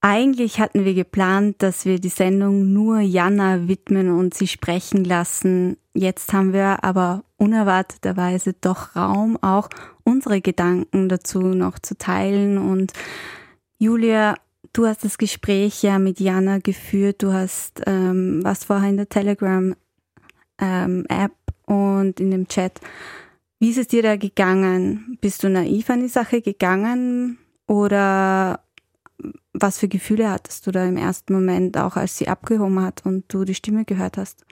[0.00, 5.76] Eigentlich hatten wir geplant, dass wir die Sendung nur Jana widmen und sie sprechen lassen.
[5.92, 9.68] Jetzt haben wir aber unerwarteterweise doch Raum, auch
[10.04, 12.58] unsere Gedanken dazu noch zu teilen.
[12.58, 12.92] Und
[13.78, 14.36] Julia,
[14.72, 17.22] du hast das Gespräch ja mit Jana geführt.
[17.22, 19.74] Du hast ähm, was vorher in der Telegram
[20.60, 21.06] ähm,
[21.66, 22.80] und in dem Chat.
[23.58, 25.18] Wie ist es dir da gegangen?
[25.20, 28.60] Bist du naiv an die Sache gegangen oder
[29.52, 33.32] was für Gefühle hattest du da im ersten Moment, auch als sie abgehoben hat und
[33.32, 34.44] du die Stimme gehört hast?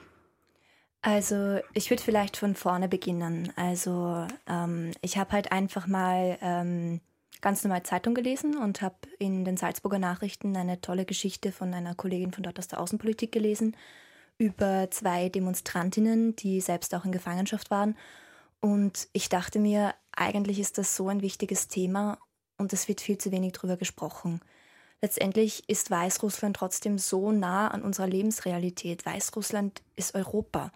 [1.01, 3.53] Also ich würde vielleicht von vorne beginnen.
[3.55, 6.99] Also ähm, ich habe halt einfach mal ähm,
[7.41, 11.95] ganz normal Zeitung gelesen und habe in den Salzburger Nachrichten eine tolle Geschichte von einer
[11.95, 13.75] Kollegin von dort aus der Außenpolitik gelesen
[14.37, 17.97] über zwei Demonstrantinnen, die selbst auch in Gefangenschaft waren.
[18.59, 22.19] Und ich dachte mir, eigentlich ist das so ein wichtiges Thema
[22.57, 24.41] und es wird viel zu wenig darüber gesprochen.
[25.01, 29.05] letztendlich ist Weißrussland trotzdem so nah an unserer Lebensrealität.
[29.05, 30.71] Weißrussland ist Europa.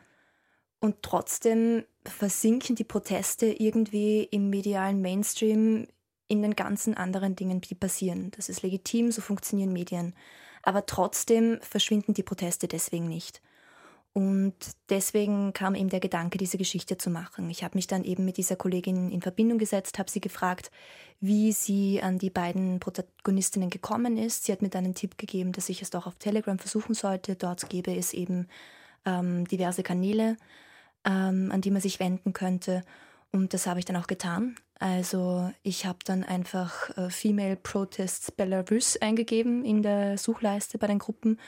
[0.80, 5.88] Und trotzdem versinken die Proteste irgendwie im medialen Mainstream
[6.31, 8.31] in den ganzen anderen Dingen, die passieren.
[8.37, 10.15] Das ist legitim, so funktionieren Medien.
[10.63, 13.41] Aber trotzdem verschwinden die Proteste deswegen nicht.
[14.13, 14.55] Und
[14.89, 17.49] deswegen kam eben der Gedanke, diese Geschichte zu machen.
[17.49, 20.71] Ich habe mich dann eben mit dieser Kollegin in Verbindung gesetzt, habe sie gefragt,
[21.19, 24.45] wie sie an die beiden Protagonistinnen gekommen ist.
[24.45, 27.35] Sie hat mir dann einen Tipp gegeben, dass ich es doch auf Telegram versuchen sollte.
[27.35, 28.47] Dort gäbe es eben
[29.05, 30.37] ähm, diverse Kanäle,
[31.03, 32.83] ähm, an die man sich wenden könnte.
[33.31, 34.55] Und das habe ich dann auch getan.
[34.81, 40.97] Also ich habe dann einfach äh, Female Protests Belarus eingegeben in der Suchleiste bei den
[40.97, 41.39] Gruppen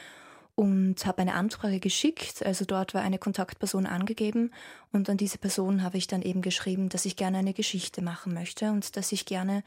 [0.54, 2.46] und habe eine Anfrage geschickt.
[2.46, 4.52] Also dort war eine Kontaktperson angegeben
[4.92, 8.36] und an diese Person habe ich dann eben geschrieben, dass ich gerne eine Geschichte machen
[8.36, 9.64] möchte und dass ich gerne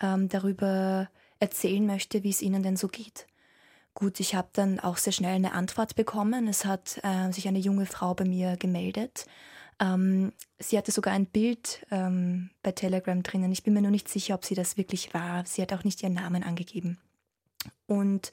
[0.00, 3.26] ähm, darüber erzählen möchte, wie es ihnen denn so geht.
[3.94, 6.46] Gut, ich habe dann auch sehr schnell eine Antwort bekommen.
[6.46, 9.26] Es hat äh, sich eine junge Frau bei mir gemeldet.
[9.80, 13.52] Ähm, sie hatte sogar ein Bild ähm, bei Telegram drinnen.
[13.52, 15.44] Ich bin mir nur nicht sicher, ob sie das wirklich war.
[15.46, 16.98] Sie hat auch nicht ihren Namen angegeben.
[17.86, 18.32] Und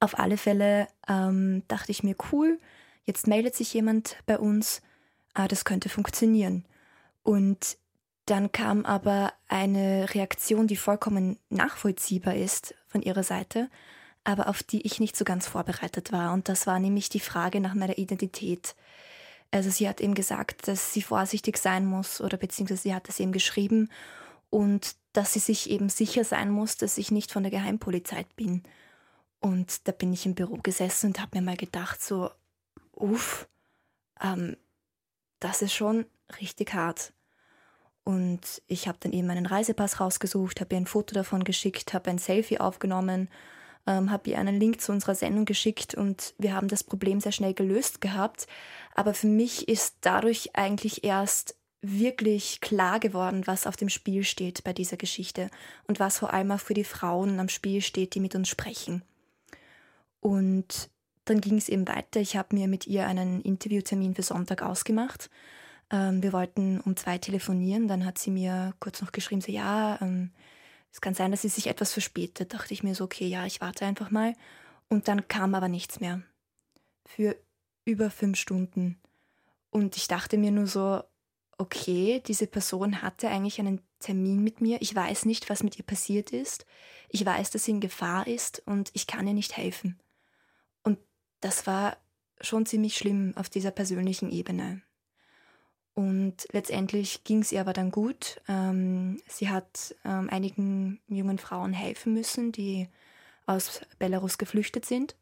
[0.00, 2.58] auf alle Fälle ähm, dachte ich mir, cool,
[3.04, 4.82] jetzt meldet sich jemand bei uns,
[5.34, 6.64] ah, das könnte funktionieren.
[7.22, 7.76] Und
[8.26, 13.68] dann kam aber eine Reaktion, die vollkommen nachvollziehbar ist von ihrer Seite,
[14.24, 16.32] aber auf die ich nicht so ganz vorbereitet war.
[16.32, 18.74] Und das war nämlich die Frage nach meiner Identität.
[19.52, 23.20] Also sie hat eben gesagt, dass sie vorsichtig sein muss oder beziehungsweise sie hat es
[23.20, 23.90] eben geschrieben
[24.50, 28.62] und dass sie sich eben sicher sein muss, dass ich nicht von der Geheimpolizei bin.
[29.40, 32.30] Und da bin ich im Büro gesessen und habe mir mal gedacht, so,
[32.92, 33.46] uff,
[34.22, 34.56] ähm,
[35.38, 36.06] das ist schon
[36.40, 37.12] richtig hart.
[38.04, 42.10] Und ich habe dann eben meinen Reisepass rausgesucht, habe ihr ein Foto davon geschickt, habe
[42.10, 43.28] ein Selfie aufgenommen,
[43.86, 47.32] ähm, habe ihr einen Link zu unserer Sendung geschickt und wir haben das Problem sehr
[47.32, 48.46] schnell gelöst gehabt.
[48.94, 54.62] Aber für mich ist dadurch eigentlich erst wirklich klar geworden, was auf dem Spiel steht
[54.62, 55.50] bei dieser Geschichte
[55.88, 59.02] und was vor allem auch für die Frauen am Spiel steht, die mit uns sprechen.
[60.20, 60.90] Und
[61.24, 62.20] dann ging es eben weiter.
[62.20, 65.28] Ich habe mir mit ihr einen Interviewtermin für Sonntag ausgemacht.
[65.90, 67.88] Ähm, wir wollten um zwei telefonieren.
[67.88, 70.30] Dann hat sie mir kurz noch geschrieben, so ja, ähm,
[70.92, 72.54] es kann sein, dass sie sich etwas verspätet.
[72.54, 74.34] Dachte ich mir so, okay, ja, ich warte einfach mal.
[74.88, 76.22] Und dann kam aber nichts mehr.
[77.06, 77.36] Für
[77.84, 79.00] über fünf Stunden.
[79.70, 81.02] Und ich dachte mir nur so,
[81.58, 84.82] okay, diese Person hatte eigentlich einen Termin mit mir.
[84.82, 86.66] Ich weiß nicht, was mit ihr passiert ist.
[87.08, 89.98] Ich weiß, dass sie in Gefahr ist und ich kann ihr nicht helfen
[91.42, 91.98] das war
[92.40, 94.80] schon ziemlich schlimm auf dieser persönlichen Ebene.
[95.94, 98.40] Und letztendlich ging es ihr aber dann gut.
[98.48, 102.88] Ähm, sie hat ähm, einigen jungen Frauen helfen müssen, die
[103.44, 105.16] aus Belarus geflüchtet sind.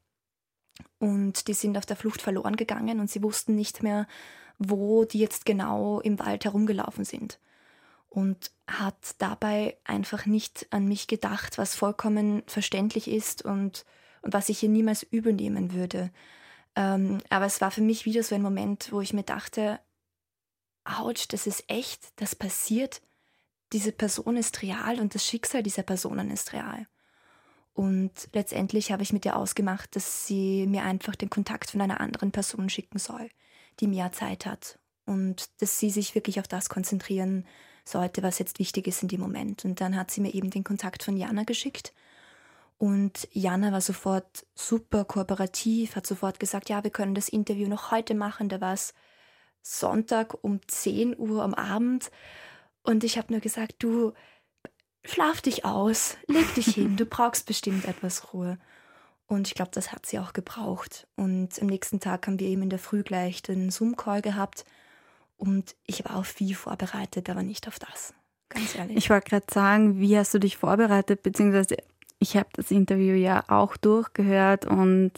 [0.98, 4.06] Und die sind auf der Flucht verloren gegangen und sie wussten nicht mehr,
[4.58, 7.40] wo die jetzt genau im Wald herumgelaufen sind.
[8.08, 13.84] Und hat dabei einfach nicht an mich gedacht, was vollkommen verständlich ist und
[14.22, 16.10] und was ich hier niemals übernehmen würde.
[16.76, 19.80] Ähm, aber es war für mich wieder so ein Moment, wo ich mir dachte,
[20.98, 23.00] ouch, das ist echt, das passiert.
[23.72, 26.86] Diese Person ist real und das Schicksal dieser Personen ist real.
[27.72, 32.00] Und letztendlich habe ich mit ihr ausgemacht, dass sie mir einfach den Kontakt von einer
[32.00, 33.30] anderen Person schicken soll,
[33.78, 34.78] die mehr Zeit hat.
[35.06, 37.46] Und dass sie sich wirklich auf das konzentrieren
[37.84, 39.64] sollte, was jetzt wichtig ist in dem Moment.
[39.64, 41.92] Und dann hat sie mir eben den Kontakt von Jana geschickt.
[42.78, 47.90] Und Jana war sofort super kooperativ, hat sofort gesagt, ja, wir können das Interview noch
[47.90, 48.48] heute machen.
[48.48, 48.94] Da war es
[49.62, 52.10] Sonntag um 10 Uhr am Abend.
[52.82, 54.12] Und ich habe nur gesagt, du
[55.04, 58.58] schlaf dich aus, leg dich hin, du brauchst bestimmt etwas Ruhe.
[59.26, 61.06] Und ich glaube, das hat sie auch gebraucht.
[61.14, 64.64] Und am nächsten Tag haben wir eben in der Früh gleich den Zoom-Call gehabt.
[65.36, 68.12] Und ich war auf viel vorbereitet, aber nicht auf das.
[68.48, 68.96] Ganz ehrlich.
[68.96, 71.76] Ich wollte gerade sagen, wie hast du dich vorbereitet, beziehungsweise
[72.18, 75.12] ich habe das Interview ja auch durchgehört und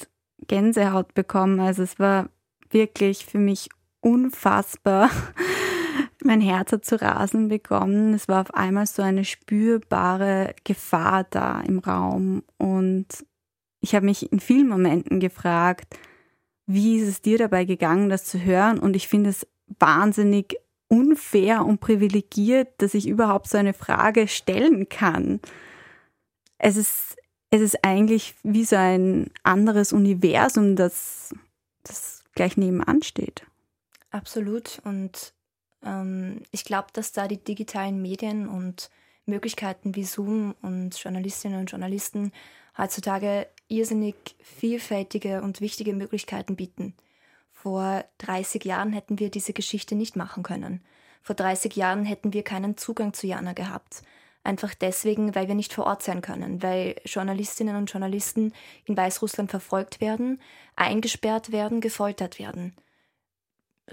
[0.46, 1.58] Gänsehaut bekommen.
[1.58, 2.28] Also es war
[2.70, 3.70] wirklich für mich
[4.02, 5.10] unfassbar.
[6.24, 8.14] Mein Herz hat zu rasen bekommen.
[8.14, 12.42] Es war auf einmal so eine spürbare Gefahr da im Raum.
[12.58, 13.06] Und
[13.80, 15.98] ich habe mich in vielen Momenten gefragt,
[16.66, 18.78] wie ist es dir dabei gegangen, das zu hören?
[18.78, 19.46] Und ich finde es
[19.80, 20.56] wahnsinnig
[20.88, 25.40] unfair und privilegiert, dass ich überhaupt so eine Frage stellen kann
[26.62, 27.16] es ist,
[27.50, 31.34] es ist eigentlich wie so ein anderes Universum, das,
[31.82, 33.44] das gleich nebenan steht.
[34.12, 34.80] Absolut.
[34.84, 35.32] Und
[35.84, 38.90] ähm, ich glaube, dass da die digitalen Medien und
[39.26, 42.32] Möglichkeiten wie Zoom und Journalistinnen und Journalisten
[42.76, 46.94] heutzutage irrsinnig vielfältige und wichtige Möglichkeiten bieten.
[47.52, 50.82] Vor 30 Jahren hätten wir diese Geschichte nicht machen können.
[51.22, 54.02] Vor 30 Jahren hätten wir keinen Zugang zu Jana gehabt.
[54.44, 58.52] Einfach deswegen, weil wir nicht vor Ort sein können, weil Journalistinnen und Journalisten
[58.84, 60.40] in Weißrussland verfolgt werden,
[60.74, 62.74] eingesperrt werden, gefoltert werden.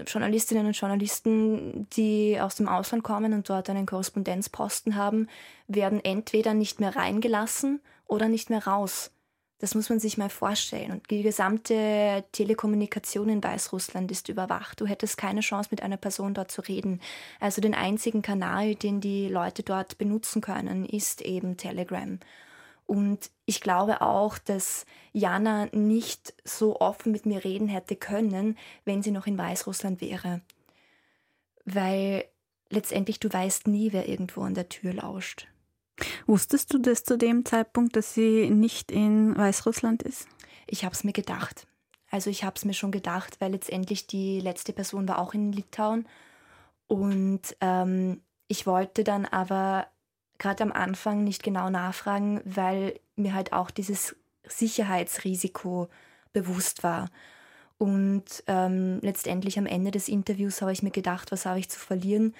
[0.06, 5.28] Journalistinnen und Journalisten, die aus dem Ausland kommen und dort einen Korrespondenzposten haben,
[5.66, 9.10] werden entweder nicht mehr reingelassen oder nicht mehr raus.
[9.58, 10.90] Das muss man sich mal vorstellen.
[10.90, 14.80] Und die gesamte Telekommunikation in Weißrussland ist überwacht.
[14.80, 17.00] Du hättest keine Chance, mit einer Person dort zu reden.
[17.40, 22.18] Also den einzigen Kanal, den die Leute dort benutzen können, ist eben Telegram.
[22.90, 29.00] Und ich glaube auch, dass Jana nicht so offen mit mir reden hätte können, wenn
[29.00, 30.40] sie noch in Weißrussland wäre.
[31.64, 32.24] Weil
[32.68, 35.46] letztendlich du weißt nie, wer irgendwo an der Tür lauscht.
[36.26, 40.26] Wusstest du das zu dem Zeitpunkt, dass sie nicht in Weißrussland ist?
[40.66, 41.68] Ich habe es mir gedacht.
[42.10, 45.52] Also ich habe es mir schon gedacht, weil letztendlich die letzte Person war auch in
[45.52, 46.08] Litauen.
[46.88, 49.86] Und ähm, ich wollte dann aber
[50.40, 55.88] gerade am Anfang nicht genau nachfragen, weil mir halt auch dieses Sicherheitsrisiko
[56.32, 57.10] bewusst war.
[57.78, 61.78] Und ähm, letztendlich am Ende des Interviews habe ich mir gedacht, was habe ich zu
[61.78, 62.34] verlieren?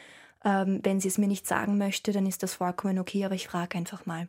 [0.44, 3.48] Ähm, wenn sie es mir nicht sagen möchte, dann ist das vollkommen okay, aber ich
[3.48, 4.28] frage einfach mal.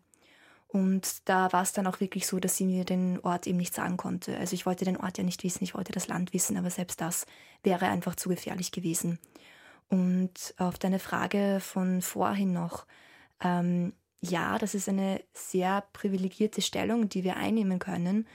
[0.67, 3.75] Und da war es dann auch wirklich so, dass sie mir den Ort eben nicht
[3.75, 4.37] sagen konnte.
[4.37, 7.01] Also ich wollte den Ort ja nicht wissen, ich wollte das Land wissen, aber selbst
[7.01, 7.25] das
[7.61, 9.19] wäre einfach zu gefährlich gewesen.
[9.89, 12.85] Und auf deine Frage von vorhin noch,
[13.41, 18.27] ähm, ja, das ist eine sehr privilegierte Stellung, die wir einnehmen können,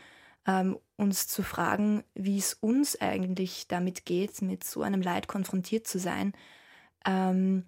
[0.46, 5.86] ähm, uns zu fragen, wie es uns eigentlich damit geht, mit so einem Leid konfrontiert
[5.86, 6.32] zu sein
[7.06, 7.64] ähm,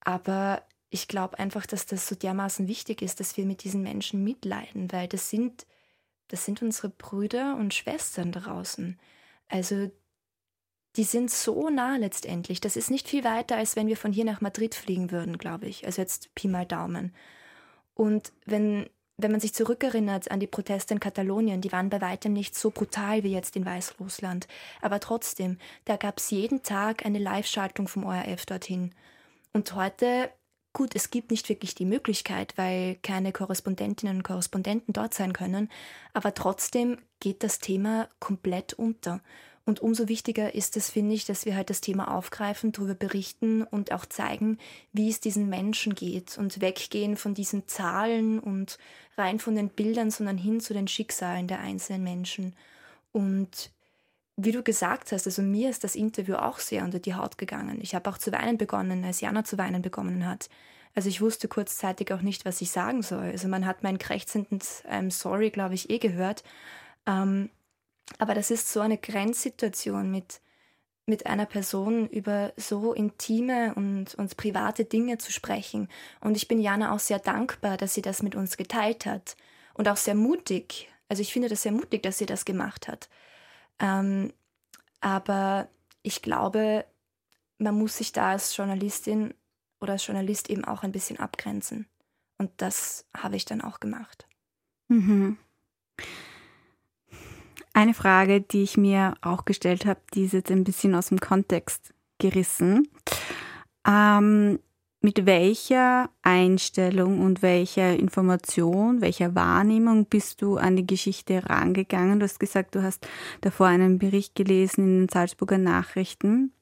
[0.00, 4.24] aber ich glaube einfach, dass das so dermaßen wichtig ist, dass wir mit diesen Menschen
[4.24, 5.66] mitleiden, weil das sind,
[6.28, 8.98] das sind unsere Brüder und Schwestern draußen.
[9.48, 9.90] Also
[10.98, 12.60] die sind so nah letztendlich.
[12.60, 15.66] Das ist nicht viel weiter, als wenn wir von hier nach Madrid fliegen würden, glaube
[15.66, 15.86] ich.
[15.86, 17.14] Also jetzt Pi mal Daumen.
[17.94, 22.32] Und wenn, wenn man sich zurückerinnert an die Proteste in Katalonien, die waren bei weitem
[22.32, 24.48] nicht so brutal wie jetzt in Weißrussland.
[24.82, 28.92] Aber trotzdem, da gab es jeden Tag eine Live-Schaltung vom ORF dorthin.
[29.52, 30.32] Und heute,
[30.72, 35.70] gut, es gibt nicht wirklich die Möglichkeit, weil keine Korrespondentinnen und Korrespondenten dort sein können,
[36.12, 39.20] aber trotzdem geht das Thema komplett unter.
[39.68, 43.64] Und umso wichtiger ist es, finde ich, dass wir halt das Thema aufgreifen, darüber berichten
[43.64, 44.56] und auch zeigen,
[44.94, 48.78] wie es diesen Menschen geht und weggehen von diesen Zahlen und
[49.18, 52.56] rein von den Bildern, sondern hin zu den Schicksalen der einzelnen Menschen.
[53.12, 53.70] Und
[54.38, 57.78] wie du gesagt hast, also mir ist das Interview auch sehr unter die Haut gegangen.
[57.82, 60.48] Ich habe auch zu weinen begonnen, als Jana zu weinen begonnen hat.
[60.94, 63.24] Also ich wusste kurzzeitig auch nicht, was ich sagen soll.
[63.24, 66.42] Also man hat mein krächzendes I'm sorry, glaube ich, eh gehört.
[67.04, 67.50] Ähm,
[68.18, 70.40] aber das ist so eine Grenzsituation mit,
[71.06, 75.88] mit einer Person über so intime und, und private Dinge zu sprechen.
[76.20, 79.36] Und ich bin Jana auch sehr dankbar, dass sie das mit uns geteilt hat.
[79.74, 80.88] Und auch sehr mutig.
[81.08, 83.08] Also ich finde das sehr mutig, dass sie das gemacht hat.
[83.78, 84.32] Ähm,
[85.00, 85.68] aber
[86.02, 86.84] ich glaube,
[87.58, 89.34] man muss sich da als Journalistin
[89.80, 91.86] oder als Journalist eben auch ein bisschen abgrenzen.
[92.38, 94.26] Und das habe ich dann auch gemacht.
[94.88, 95.38] Mhm.
[97.72, 101.20] Eine Frage, die ich mir auch gestellt habe, die ist jetzt ein bisschen aus dem
[101.20, 102.88] Kontext gerissen.
[103.86, 104.58] Ähm,
[105.00, 112.18] mit welcher Einstellung und welcher Information, welcher Wahrnehmung bist du an die Geschichte rangegangen?
[112.18, 113.06] Du hast gesagt, du hast
[113.40, 116.52] davor einen Bericht gelesen in den Salzburger Nachrichten.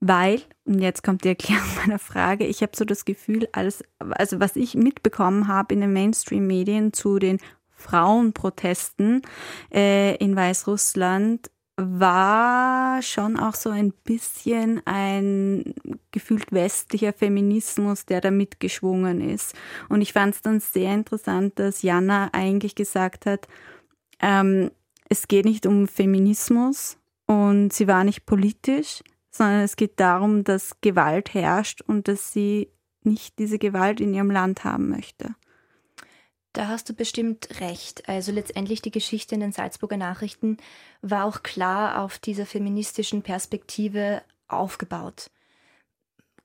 [0.00, 4.40] Weil, und jetzt kommt die Erklärung meiner Frage, ich habe so das Gefühl, alles, also
[4.40, 7.38] was ich mitbekommen habe in den Mainstream-Medien zu den
[7.86, 9.22] Frauenprotesten
[9.72, 15.74] äh, in Weißrussland war schon auch so ein bisschen ein
[16.10, 19.54] gefühlt westlicher Feminismus, der da mitgeschwungen ist.
[19.90, 23.46] Und ich fand es dann sehr interessant, dass Jana eigentlich gesagt hat,
[24.20, 24.70] ähm,
[25.08, 30.80] es geht nicht um Feminismus und sie war nicht politisch, sondern es geht darum, dass
[30.80, 32.70] Gewalt herrscht und dass sie
[33.02, 35.34] nicht diese Gewalt in ihrem Land haben möchte.
[36.56, 38.08] Da hast du bestimmt recht.
[38.08, 40.56] Also letztendlich die Geschichte in den Salzburger Nachrichten
[41.02, 45.30] war auch klar auf dieser feministischen Perspektive aufgebaut.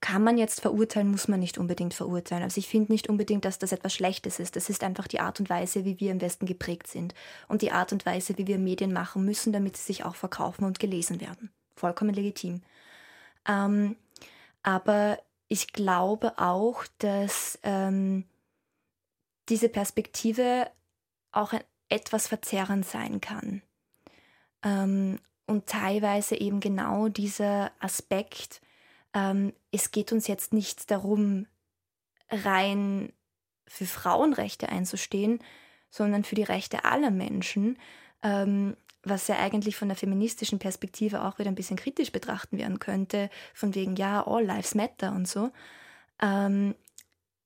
[0.01, 2.43] Kann man jetzt verurteilen, muss man nicht unbedingt verurteilen.
[2.43, 4.57] Also ich finde nicht unbedingt, dass das etwas Schlechtes ist.
[4.57, 7.15] Das ist einfach die Art und Weise, wie wir im Westen geprägt sind.
[7.47, 10.65] Und die Art und Weise, wie wir Medien machen müssen, damit sie sich auch verkaufen
[10.65, 11.51] und gelesen werden.
[11.77, 12.63] Vollkommen legitim.
[13.47, 13.95] Ähm,
[14.61, 18.25] aber ich glaube auch, dass ähm,
[19.51, 20.71] diese Perspektive
[21.31, 21.53] auch
[21.89, 23.61] etwas verzerrend sein kann.
[24.63, 28.61] Ähm, und teilweise eben genau dieser Aspekt,
[29.13, 31.47] ähm, es geht uns jetzt nicht darum,
[32.29, 33.11] rein
[33.67, 35.39] für Frauenrechte einzustehen,
[35.89, 37.77] sondern für die Rechte aller Menschen,
[38.23, 42.79] ähm, was ja eigentlich von der feministischen Perspektive auch wieder ein bisschen kritisch betrachten werden
[42.79, 45.51] könnte, von wegen, ja, all lives matter und so.
[46.21, 46.75] Ähm,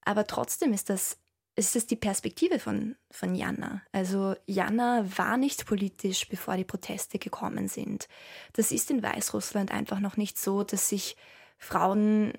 [0.01, 1.17] aber trotzdem ist das,
[1.55, 3.81] ist das die Perspektive von, von Jana.
[3.91, 8.09] Also Jana war nicht politisch, bevor die Proteste gekommen sind.
[8.53, 11.15] Das ist in Weißrussland einfach noch nicht so, dass sich
[11.57, 12.33] Frauen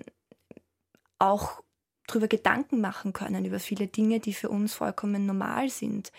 [1.17, 1.63] auch
[2.05, 6.11] darüber Gedanken machen können, über viele Dinge, die für uns vollkommen normal sind.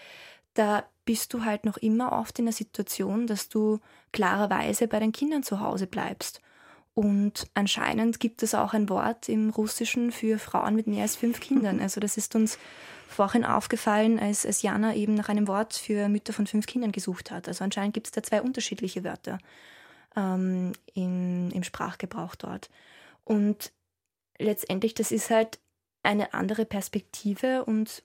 [0.55, 3.79] Da bist du halt noch immer oft in der Situation, dass du
[4.13, 6.43] klarerweise bei den Kindern zu Hause bleibst.
[6.99, 11.39] Und anscheinend gibt es auch ein Wort im Russischen für Frauen mit mehr als fünf
[11.49, 11.79] Kindern.
[11.79, 12.59] Also das ist uns
[13.07, 17.31] vorhin aufgefallen, als, als Jana eben nach einem Wort für Mütter von fünf Kindern gesucht
[17.31, 17.47] hat.
[17.47, 19.39] Also anscheinend gibt es da zwei unterschiedliche Wörter
[20.17, 22.69] ähm, im, im Sprachgebrauch dort.
[23.23, 23.71] Und
[24.37, 25.61] letztendlich, das ist halt
[26.03, 28.03] eine andere Perspektive und,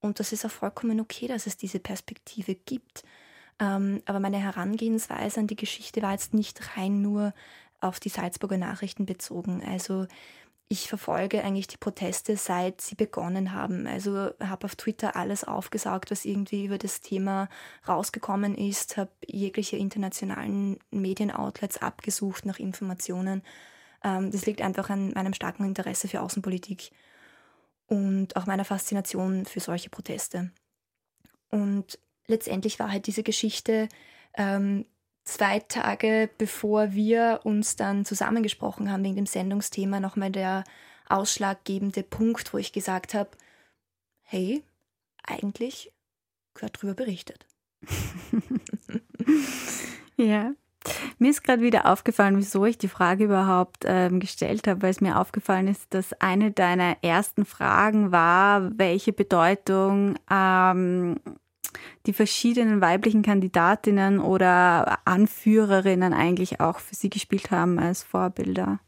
[0.00, 3.04] und das ist auch vollkommen okay, dass es diese Perspektive gibt.
[3.60, 7.34] Ähm, aber meine Herangehensweise an die Geschichte war jetzt nicht rein nur
[7.84, 9.62] auf die Salzburger Nachrichten bezogen.
[9.66, 10.06] Also
[10.68, 13.86] ich verfolge eigentlich die Proteste, seit sie begonnen haben.
[13.86, 17.48] Also habe auf Twitter alles aufgesaugt, was irgendwie über das Thema
[17.86, 23.42] rausgekommen ist, habe jegliche internationalen Medienoutlets abgesucht nach Informationen.
[24.02, 26.90] Ähm, das liegt einfach an meinem starken Interesse für Außenpolitik
[27.86, 30.50] und auch meiner Faszination für solche Proteste.
[31.50, 33.88] Und letztendlich war halt diese Geschichte
[34.36, 34.86] ähm,
[35.24, 40.64] zwei Tage bevor wir uns dann zusammengesprochen haben wegen dem Sendungsthema nochmal der
[41.08, 43.30] ausschlaggebende Punkt, wo ich gesagt habe,
[44.22, 44.62] hey,
[45.22, 45.92] eigentlich
[46.54, 47.46] gehört darüber berichtet.
[50.16, 50.52] ja.
[51.18, 55.00] Mir ist gerade wieder aufgefallen, wieso ich die Frage überhaupt ähm, gestellt habe, weil es
[55.00, 61.18] mir aufgefallen ist, dass eine deiner ersten Fragen war, welche Bedeutung ähm,
[62.06, 68.80] die verschiedenen weiblichen Kandidatinnen oder Anführerinnen eigentlich auch für sie gespielt haben als Vorbilder.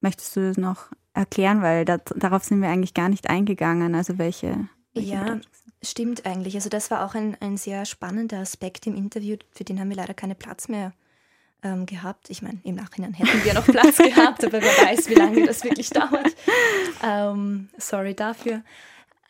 [0.00, 4.18] Möchtest du das noch erklären, weil da, darauf sind wir eigentlich gar nicht eingegangen, also
[4.18, 4.68] welche.
[4.92, 5.40] welche ja,
[5.82, 6.54] stimmt eigentlich.
[6.56, 9.96] Also das war auch ein, ein sehr spannender Aspekt im Interview, für den haben wir
[9.96, 10.92] leider keinen Platz mehr
[11.62, 12.30] ähm, gehabt.
[12.30, 15.64] Ich meine, im Nachhinein hätten wir noch Platz gehabt, aber wer weiß, wie lange das
[15.64, 16.34] wirklich dauert.
[17.02, 18.62] Ähm, sorry dafür.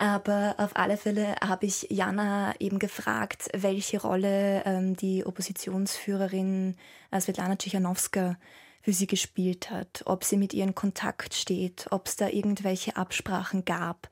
[0.04, 6.76] Aber auf alle Fälle habe ich Jana eben gefragt, welche Rolle ähm, die Oppositionsführerin
[7.10, 8.36] äh, Svetlana Tschichanowska
[8.82, 12.98] für sie gespielt hat, ob sie mit ihr in Kontakt steht, ob es da irgendwelche
[12.98, 14.10] Absprachen gab.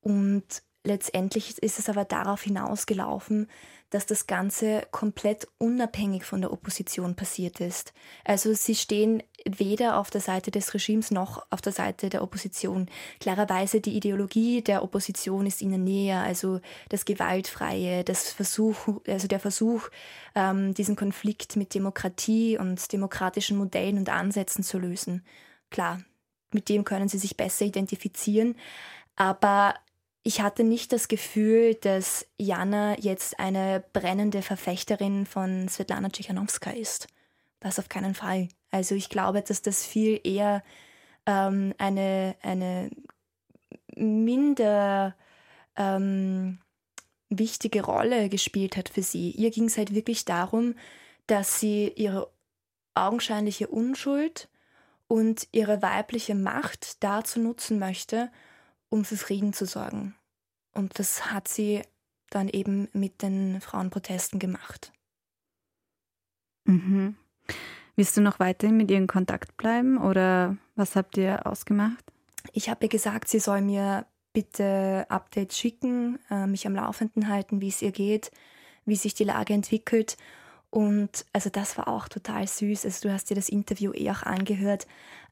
[0.00, 3.48] Und letztendlich ist es aber darauf hinausgelaufen,
[3.90, 7.94] dass das Ganze komplett unabhängig von der Opposition passiert ist.
[8.24, 12.90] Also sie stehen weder auf der Seite des Regimes noch auf der Seite der Opposition.
[13.18, 16.60] Klarerweise die Ideologie der Opposition ist ihnen näher, also
[16.90, 19.88] das Gewaltfreie, das Versuch, also der Versuch,
[20.34, 25.24] ähm, diesen Konflikt mit Demokratie und demokratischen Modellen und Ansätzen zu lösen.
[25.70, 26.02] Klar,
[26.52, 28.54] mit dem können sie sich besser identifizieren,
[29.16, 29.74] aber
[30.28, 37.08] ich hatte nicht das Gefühl, dass Jana jetzt eine brennende Verfechterin von Svetlana Tschichanowska ist.
[37.60, 38.48] Das auf keinen Fall.
[38.70, 40.62] Also ich glaube, dass das viel eher
[41.24, 42.90] ähm, eine, eine
[43.96, 45.16] minder
[45.76, 46.58] ähm,
[47.30, 49.30] wichtige Rolle gespielt hat für sie.
[49.30, 50.74] Ihr ging es halt wirklich darum,
[51.26, 52.30] dass sie ihre
[52.94, 54.50] augenscheinliche Unschuld
[55.06, 58.30] und ihre weibliche Macht dazu nutzen möchte,
[58.90, 60.17] um für Frieden zu sorgen.
[60.78, 61.82] Und das hat sie
[62.30, 64.92] dann eben mit den Frauenprotesten gemacht.
[66.66, 67.16] Mhm.
[67.96, 72.04] Willst du noch weiterhin mit ihr in Kontakt bleiben oder was habt ihr ausgemacht?
[72.52, 77.60] Ich habe ihr gesagt, sie soll mir bitte Updates schicken, äh, mich am Laufenden halten,
[77.60, 78.30] wie es ihr geht,
[78.84, 80.16] wie sich die Lage entwickelt.
[80.70, 82.84] Und also das war auch total süß.
[82.84, 84.86] Also du hast dir das Interview eh auch angehört.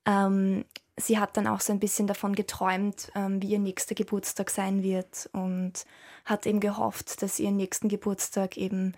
[0.07, 0.65] Ähm,
[0.99, 4.83] sie hat dann auch so ein bisschen davon geträumt, ähm, wie ihr nächster Geburtstag sein
[4.83, 5.85] wird und
[6.25, 8.95] hat eben gehofft, dass sie ihren nächsten Geburtstag eben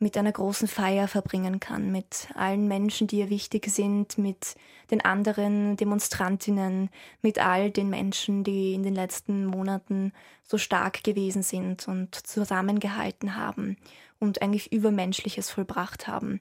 [0.00, 4.54] mit einer großen Feier verbringen kann, mit allen Menschen, die ihr wichtig sind, mit
[4.92, 6.90] den anderen Demonstrantinnen,
[7.20, 10.12] mit all den Menschen, die in den letzten Monaten
[10.44, 13.76] so stark gewesen sind und zusammengehalten haben
[14.20, 16.40] und eigentlich Übermenschliches vollbracht haben.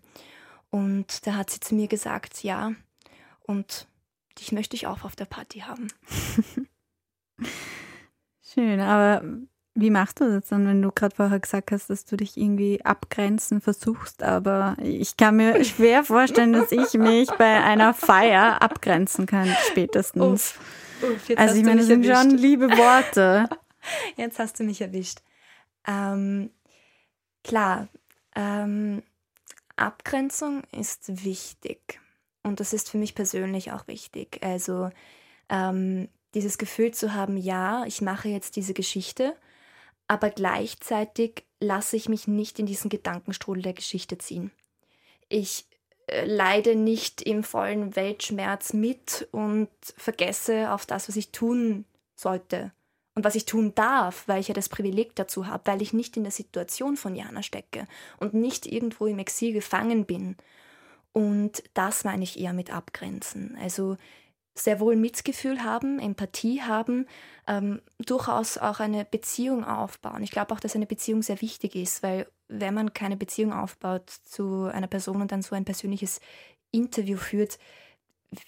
[0.70, 2.74] Und da hat sie zu mir gesagt, ja,
[3.48, 3.88] und
[4.40, 5.88] dich möchte ich auch auf der Party haben.
[8.42, 9.24] Schön, aber
[9.80, 12.84] wie machst du das dann, wenn du gerade vorher gesagt hast, dass du dich irgendwie
[12.84, 14.24] abgrenzen versuchst?
[14.24, 20.56] Aber ich kann mir schwer vorstellen, dass ich mich bei einer Feier abgrenzen kann, spätestens.
[21.02, 23.48] Uff, uff, also ich meine, das sind schon liebe Worte.
[24.18, 25.20] Jetzt hast du mich erwischt.
[25.86, 26.50] Ähm,
[27.44, 27.88] klar,
[28.36, 29.04] ähm,
[29.76, 32.02] Abgrenzung ist wichtig.
[32.48, 34.40] Und das ist für mich persönlich auch wichtig.
[34.42, 34.90] Also
[35.50, 39.36] ähm, dieses Gefühl zu haben, ja, ich mache jetzt diese Geschichte,
[40.08, 44.52] aber gleichzeitig lasse ich mich nicht in diesen Gedankenstrudel der Geschichte ziehen.
[45.28, 45.66] Ich
[46.08, 51.86] äh, leide nicht im vollen Weltschmerz mit und vergesse auf das, was ich tun
[52.16, 52.72] sollte
[53.16, 56.16] und was ich tun darf, weil ich ja das Privileg dazu habe, weil ich nicht
[56.16, 57.88] in der Situation von Jana stecke
[58.20, 60.38] und nicht irgendwo im Exil gefangen bin.
[61.18, 63.58] Und das meine ich eher mit Abgrenzen.
[63.60, 63.98] Also
[64.54, 67.08] sehr wohl Mitgefühl haben, Empathie haben,
[67.48, 70.22] ähm, durchaus auch eine Beziehung aufbauen.
[70.22, 74.12] Ich glaube auch, dass eine Beziehung sehr wichtig ist, weil wenn man keine Beziehung aufbaut
[74.12, 76.22] zu einer Person und dann so ein persönliches
[76.70, 77.58] Interview führt,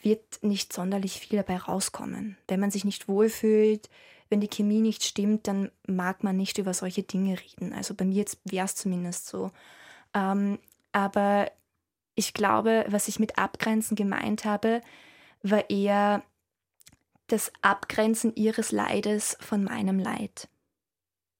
[0.03, 2.37] wird nicht sonderlich viel dabei rauskommen.
[2.47, 3.89] Wenn man sich nicht wohlfühlt,
[4.29, 7.73] wenn die Chemie nicht stimmt, dann mag man nicht über solche Dinge reden.
[7.73, 9.49] Also bei mir wäre es zumindest so.
[10.13, 10.59] Ähm,
[10.91, 11.51] aber
[12.19, 14.81] ich glaube, was ich mit Abgrenzen gemeint habe,
[15.41, 16.21] war eher
[17.27, 20.49] das Abgrenzen ihres Leides von meinem Leid.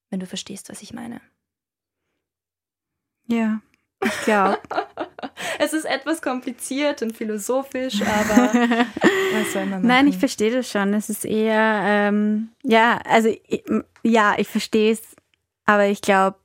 [0.10, 1.20] Wenn du verstehst, was ich meine.
[3.28, 3.62] Ja,
[4.04, 4.60] ich glaube.
[5.58, 9.88] Es ist etwas kompliziert und philosophisch, aber was soll man machen?
[9.88, 10.94] Nein, ich verstehe das schon.
[10.94, 13.34] Es ist eher, ähm, ja, also
[14.04, 15.02] ja, ich verstehe es,
[15.66, 16.38] aber ich glaube,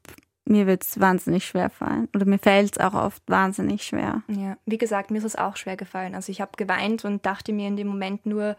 [0.47, 2.09] mir wird es wahnsinnig schwer fallen.
[2.15, 4.23] Oder mir fällt es auch oft wahnsinnig schwer.
[4.29, 6.15] Ja, wie gesagt, mir ist es auch schwer gefallen.
[6.15, 8.57] Also ich habe geweint und dachte mir in dem Moment nur,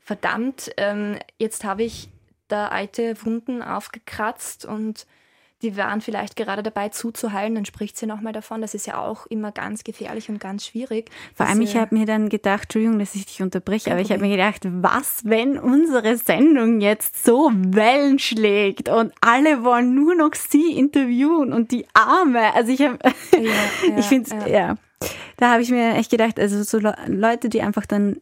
[0.00, 2.08] verdammt, ähm, jetzt habe ich
[2.48, 5.06] da alte Wunden aufgekratzt und
[5.62, 8.60] die waren vielleicht gerade dabei zuzuheilen, dann spricht sie nochmal davon.
[8.60, 11.10] Das ist ja auch immer ganz gefährlich und ganz schwierig.
[11.34, 14.20] Vor allem, ich habe mir dann gedacht, Entschuldigung, dass ich dich unterbreche, aber ich habe
[14.20, 20.34] mir gedacht, was, wenn unsere Sendung jetzt so Wellen schlägt und alle wollen nur noch
[20.34, 22.54] sie interviewen und die Arme.
[22.54, 22.98] Also ich habe,
[23.32, 23.40] Ja,
[23.88, 24.48] ja, ich finde, ja.
[24.48, 24.74] ja.
[25.36, 28.16] da habe ich mir echt gedacht, also so Le Leute, die einfach dann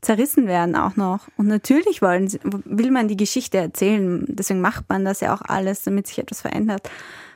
[0.00, 1.28] zerrissen werden auch noch.
[1.36, 4.24] Und natürlich wollen sie, will man die Geschichte erzählen.
[4.28, 6.88] Deswegen macht man das ja auch alles, damit sich etwas verändert.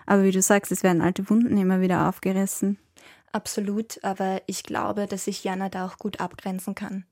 [0.06, 2.78] Aber wie du sagst, es werden alte Wunden immer wieder aufgerissen.
[3.32, 7.04] Absolut, aber ich glaube, dass ich Jana da auch gut abgrenzen kann.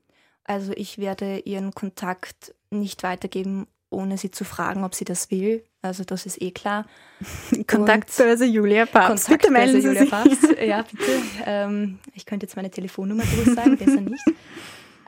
[0.43, 5.63] Also ich werde ihren Kontakt nicht weitergeben, ohne sie zu fragen, ob sie das will.
[5.81, 6.85] Also das ist eh klar.
[7.67, 9.29] Kontaktbörse Julia Papst.
[9.29, 10.09] Bitte Kontaktbörse melden Sie Julia sich.
[10.09, 10.61] Papst.
[10.61, 11.11] Ja, bitte.
[11.45, 14.23] Ähm, ich könnte jetzt meine Telefonnummer durchsagen, besser nicht.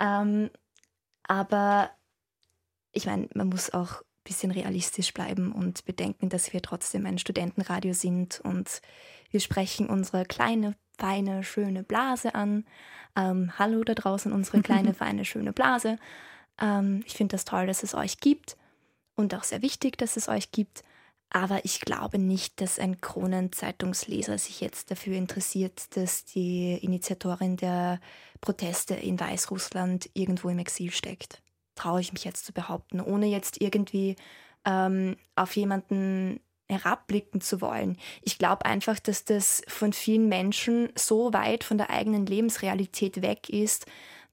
[0.01, 0.49] Ähm,
[1.23, 1.91] aber
[2.91, 7.19] ich meine, man muss auch ein bisschen realistisch bleiben und bedenken, dass wir trotzdem ein
[7.19, 8.81] Studentenradio sind und
[9.29, 12.65] wir sprechen unsere kleine, feine, schöne Blase an.
[13.15, 15.97] Ähm, hallo da draußen, unsere kleine, feine, schöne Blase.
[16.59, 18.57] Ähm, ich finde das toll, dass es euch gibt
[19.15, 20.83] und auch sehr wichtig, dass es euch gibt.
[21.33, 28.01] Aber ich glaube nicht, dass ein Kronenzeitungsleser sich jetzt dafür interessiert, dass die Initiatorin der
[28.41, 31.41] Proteste in Weißrussland irgendwo im Exil steckt.
[31.75, 34.17] Traue ich mich jetzt zu behaupten, ohne jetzt irgendwie
[34.65, 37.97] ähm, auf jemanden herabblicken zu wollen.
[38.21, 43.47] Ich glaube einfach, dass das von vielen Menschen so weit von der eigenen Lebensrealität weg
[43.49, 43.85] ist,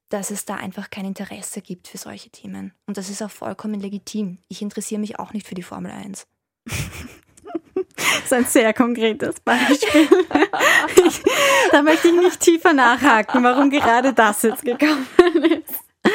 [0.09, 2.73] dass es da einfach kein Interesse gibt für solche Themen.
[2.87, 4.39] Und das ist auch vollkommen legitim.
[4.49, 6.27] Ich interessiere mich auch nicht für die Formel 1.
[7.95, 10.07] Das ist ein sehr konkretes Beispiel.
[11.05, 11.21] Ich,
[11.71, 15.05] da möchte ich nicht tiefer nachhaken, warum gerade das jetzt gekommen
[15.43, 16.11] ist.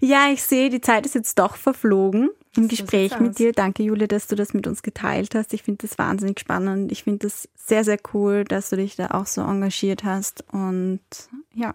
[0.00, 3.52] Ja, ich sehe, die Zeit ist jetzt doch verflogen im Gespräch mit dir.
[3.52, 5.52] Danke, Julia, dass du das mit uns geteilt hast.
[5.52, 6.92] Ich finde das wahnsinnig spannend.
[6.92, 10.44] Ich finde das sehr, sehr cool, dass du dich da auch so engagiert hast.
[10.52, 11.00] Und
[11.54, 11.74] ja.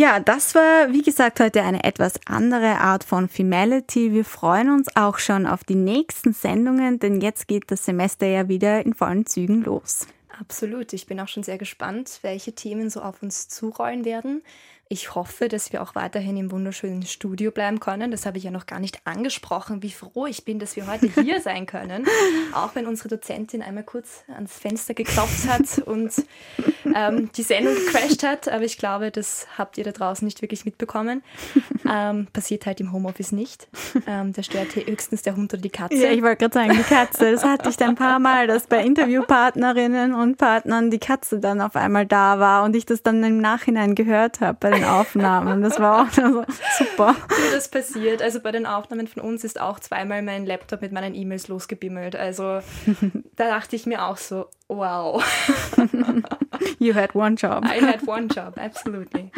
[0.00, 4.14] Ja, das war, wie gesagt, heute eine etwas andere Art von Femality.
[4.14, 8.48] Wir freuen uns auch schon auf die nächsten Sendungen, denn jetzt geht das Semester ja
[8.48, 10.06] wieder in vollen Zügen los.
[10.40, 10.94] Absolut.
[10.94, 14.42] Ich bin auch schon sehr gespannt, welche Themen so auf uns zurollen werden.
[14.92, 18.10] Ich hoffe, dass wir auch weiterhin im wunderschönen Studio bleiben können.
[18.10, 21.06] Das habe ich ja noch gar nicht angesprochen, wie froh ich bin, dass wir heute
[21.22, 22.06] hier sein können.
[22.52, 26.12] Auch wenn unsere Dozentin einmal kurz ans Fenster geklopft hat und
[26.92, 28.48] ähm, die Sendung gecrashed hat.
[28.48, 31.22] Aber ich glaube, das habt ihr da draußen nicht wirklich mitbekommen.
[31.88, 33.68] Ähm, passiert halt im Homeoffice nicht.
[34.08, 35.94] Ähm, da stört hier höchstens der Hund oder die Katze.
[35.94, 38.66] Ja, ich wollte gerade sagen, die Katze, das hatte ich dann ein paar Mal, dass
[38.66, 43.22] bei Interviewpartnerinnen und Partnern die Katze dann auf einmal da war und ich das dann
[43.22, 45.62] im Nachhinein gehört habe den Aufnahmen.
[45.62, 46.44] Das war auch so
[46.78, 47.16] super.
[47.28, 48.22] Wie das passiert.
[48.22, 52.16] Also bei den Aufnahmen von uns ist auch zweimal mein Laptop mit meinen E-Mails losgebimmelt.
[52.16, 52.60] Also
[53.36, 55.22] da dachte ich mir auch so, wow.
[56.78, 57.64] You had one job.
[57.64, 59.30] I had one job, absolutely.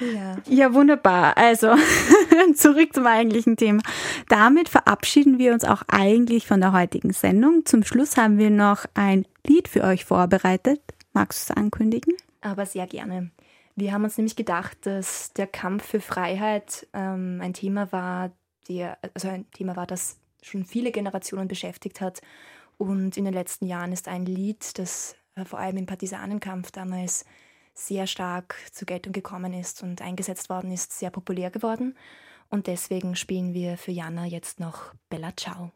[0.00, 0.36] Ja.
[0.46, 1.36] ja, wunderbar.
[1.36, 1.74] Also
[2.54, 3.82] zurück zum eigentlichen Thema.
[4.28, 7.64] Damit verabschieden wir uns auch eigentlich von der heutigen Sendung.
[7.64, 10.80] Zum Schluss haben wir noch ein Lied für euch vorbereitet.
[11.12, 12.14] Magst du es ankündigen?
[12.42, 13.30] Aber sehr gerne.
[13.76, 18.32] Wir haben uns nämlich gedacht, dass der Kampf für Freiheit ähm, ein Thema war,
[18.68, 22.22] der, also ein Thema war, das schon viele Generationen beschäftigt hat.
[22.78, 27.26] Und in den letzten Jahren ist ein Lied, das äh, vor allem im Partisanenkampf damals
[27.74, 31.94] sehr stark zur Geltung gekommen ist und eingesetzt worden ist, sehr populär geworden.
[32.48, 35.75] Und deswegen spielen wir für Jana jetzt noch Bella Ciao.